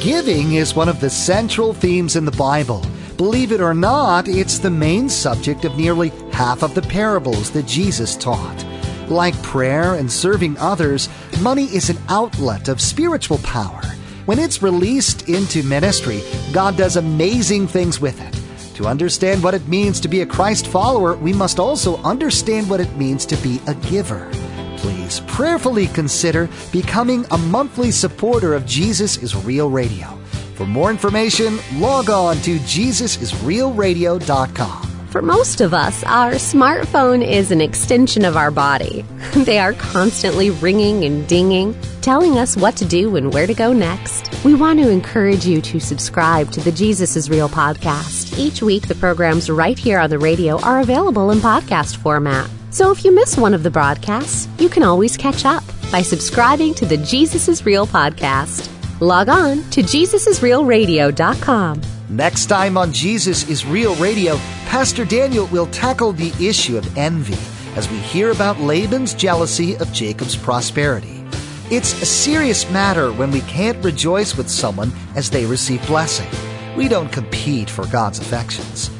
Giving 0.00 0.54
is 0.54 0.74
one 0.74 0.88
of 0.88 1.00
the 1.00 1.10
central 1.10 1.72
themes 1.72 2.16
in 2.16 2.24
the 2.24 2.32
Bible. 2.32 2.84
Believe 3.16 3.52
it 3.52 3.60
or 3.60 3.74
not, 3.74 4.26
it's 4.26 4.58
the 4.58 4.70
main 4.70 5.08
subject 5.08 5.64
of 5.64 5.76
nearly 5.76 6.08
half 6.32 6.64
of 6.64 6.74
the 6.74 6.82
parables 6.82 7.52
that 7.52 7.66
Jesus 7.66 8.16
taught. 8.16 8.66
Like 9.08 9.40
prayer 9.44 9.94
and 9.94 10.10
serving 10.10 10.58
others, 10.58 11.08
money 11.40 11.66
is 11.66 11.88
an 11.88 11.98
outlet 12.08 12.66
of 12.66 12.80
spiritual 12.80 13.38
power. 13.38 13.80
When 14.24 14.38
it's 14.38 14.62
released 14.62 15.28
into 15.28 15.64
ministry, 15.64 16.22
God 16.52 16.76
does 16.76 16.94
amazing 16.96 17.66
things 17.66 18.00
with 18.00 18.22
it. 18.22 18.32
To 18.76 18.86
understand 18.86 19.42
what 19.42 19.54
it 19.54 19.66
means 19.66 19.98
to 19.98 20.06
be 20.06 20.20
a 20.20 20.26
Christ 20.26 20.68
follower, 20.68 21.16
we 21.16 21.32
must 21.32 21.58
also 21.58 21.96
understand 22.02 22.70
what 22.70 22.80
it 22.80 22.96
means 22.96 23.26
to 23.26 23.34
be 23.38 23.60
a 23.66 23.74
giver. 23.74 24.30
Please 24.76 25.18
prayerfully 25.26 25.88
consider 25.88 26.48
becoming 26.70 27.26
a 27.32 27.38
monthly 27.38 27.90
supporter 27.90 28.54
of 28.54 28.64
Jesus 28.64 29.16
is 29.16 29.34
Real 29.34 29.70
Radio. 29.70 30.06
For 30.54 30.66
more 30.66 30.90
information, 30.90 31.58
log 31.74 32.08
on 32.08 32.36
to 32.42 32.58
JesusIsRealRadio.com. 32.58 34.91
For 35.12 35.20
most 35.20 35.60
of 35.60 35.74
us, 35.74 36.02
our 36.04 36.32
smartphone 36.32 37.22
is 37.22 37.50
an 37.50 37.60
extension 37.60 38.24
of 38.24 38.34
our 38.34 38.50
body. 38.50 39.04
They 39.44 39.58
are 39.58 39.74
constantly 39.74 40.48
ringing 40.48 41.04
and 41.04 41.28
dinging, 41.28 41.76
telling 42.00 42.38
us 42.38 42.56
what 42.56 42.76
to 42.76 42.86
do 42.86 43.16
and 43.16 43.30
where 43.30 43.46
to 43.46 43.52
go 43.52 43.74
next. 43.74 44.42
We 44.42 44.54
want 44.54 44.78
to 44.78 44.88
encourage 44.88 45.44
you 45.44 45.60
to 45.60 45.78
subscribe 45.80 46.50
to 46.52 46.60
the 46.60 46.72
Jesus 46.72 47.14
is 47.14 47.28
Real 47.28 47.50
podcast. 47.50 48.38
Each 48.38 48.62
week, 48.62 48.88
the 48.88 48.94
programs 48.94 49.50
right 49.50 49.78
here 49.78 49.98
on 49.98 50.08
the 50.08 50.18
radio 50.18 50.58
are 50.62 50.80
available 50.80 51.30
in 51.30 51.40
podcast 51.40 51.96
format. 51.96 52.48
So 52.70 52.90
if 52.90 53.04
you 53.04 53.14
miss 53.14 53.36
one 53.36 53.52
of 53.52 53.62
the 53.62 53.70
broadcasts, 53.70 54.48
you 54.58 54.70
can 54.70 54.82
always 54.82 55.18
catch 55.18 55.44
up. 55.44 55.62
by 55.90 56.00
subscribing 56.00 56.72
to 56.72 56.86
the 56.86 56.96
Jesus 56.96 57.48
is 57.48 57.66
Real 57.66 57.86
podcast. 57.86 58.70
Log 59.00 59.28
on 59.28 59.62
to 59.72 59.82
JesusIsRealRadio.com. 59.82 61.82
Next 62.12 62.44
time 62.44 62.76
on 62.76 62.92
Jesus 62.92 63.48
is 63.48 63.64
Real 63.64 63.94
Radio, 63.94 64.36
Pastor 64.66 65.06
Daniel 65.06 65.46
will 65.46 65.66
tackle 65.68 66.12
the 66.12 66.30
issue 66.46 66.76
of 66.76 66.98
envy 66.98 67.38
as 67.74 67.88
we 67.88 67.96
hear 67.96 68.30
about 68.30 68.60
Laban's 68.60 69.14
jealousy 69.14 69.78
of 69.78 69.90
Jacob's 69.94 70.36
prosperity. 70.36 71.24
It's 71.70 72.02
a 72.02 72.04
serious 72.04 72.70
matter 72.70 73.14
when 73.14 73.30
we 73.30 73.40
can't 73.42 73.82
rejoice 73.82 74.36
with 74.36 74.50
someone 74.50 74.92
as 75.16 75.30
they 75.30 75.46
receive 75.46 75.86
blessing. 75.86 76.28
We 76.76 76.86
don't 76.86 77.10
compete 77.10 77.70
for 77.70 77.86
God's 77.86 78.18
affections. 78.18 78.90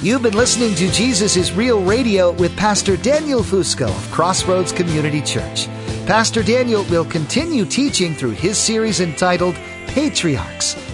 You've 0.00 0.22
been 0.22 0.32
listening 0.32 0.74
to 0.76 0.90
Jesus 0.90 1.36
is 1.36 1.52
Real 1.52 1.84
Radio 1.84 2.32
with 2.32 2.56
Pastor 2.56 2.96
Daniel 2.96 3.42
Fusco 3.42 3.88
of 3.88 4.10
Crossroads 4.10 4.72
Community 4.72 5.20
Church. 5.20 5.66
Pastor 6.06 6.42
Daniel 6.42 6.84
will 6.84 7.04
continue 7.04 7.66
teaching 7.66 8.14
through 8.14 8.30
his 8.30 8.56
series 8.56 9.00
entitled 9.00 9.54
Patriarchs. 9.88 10.83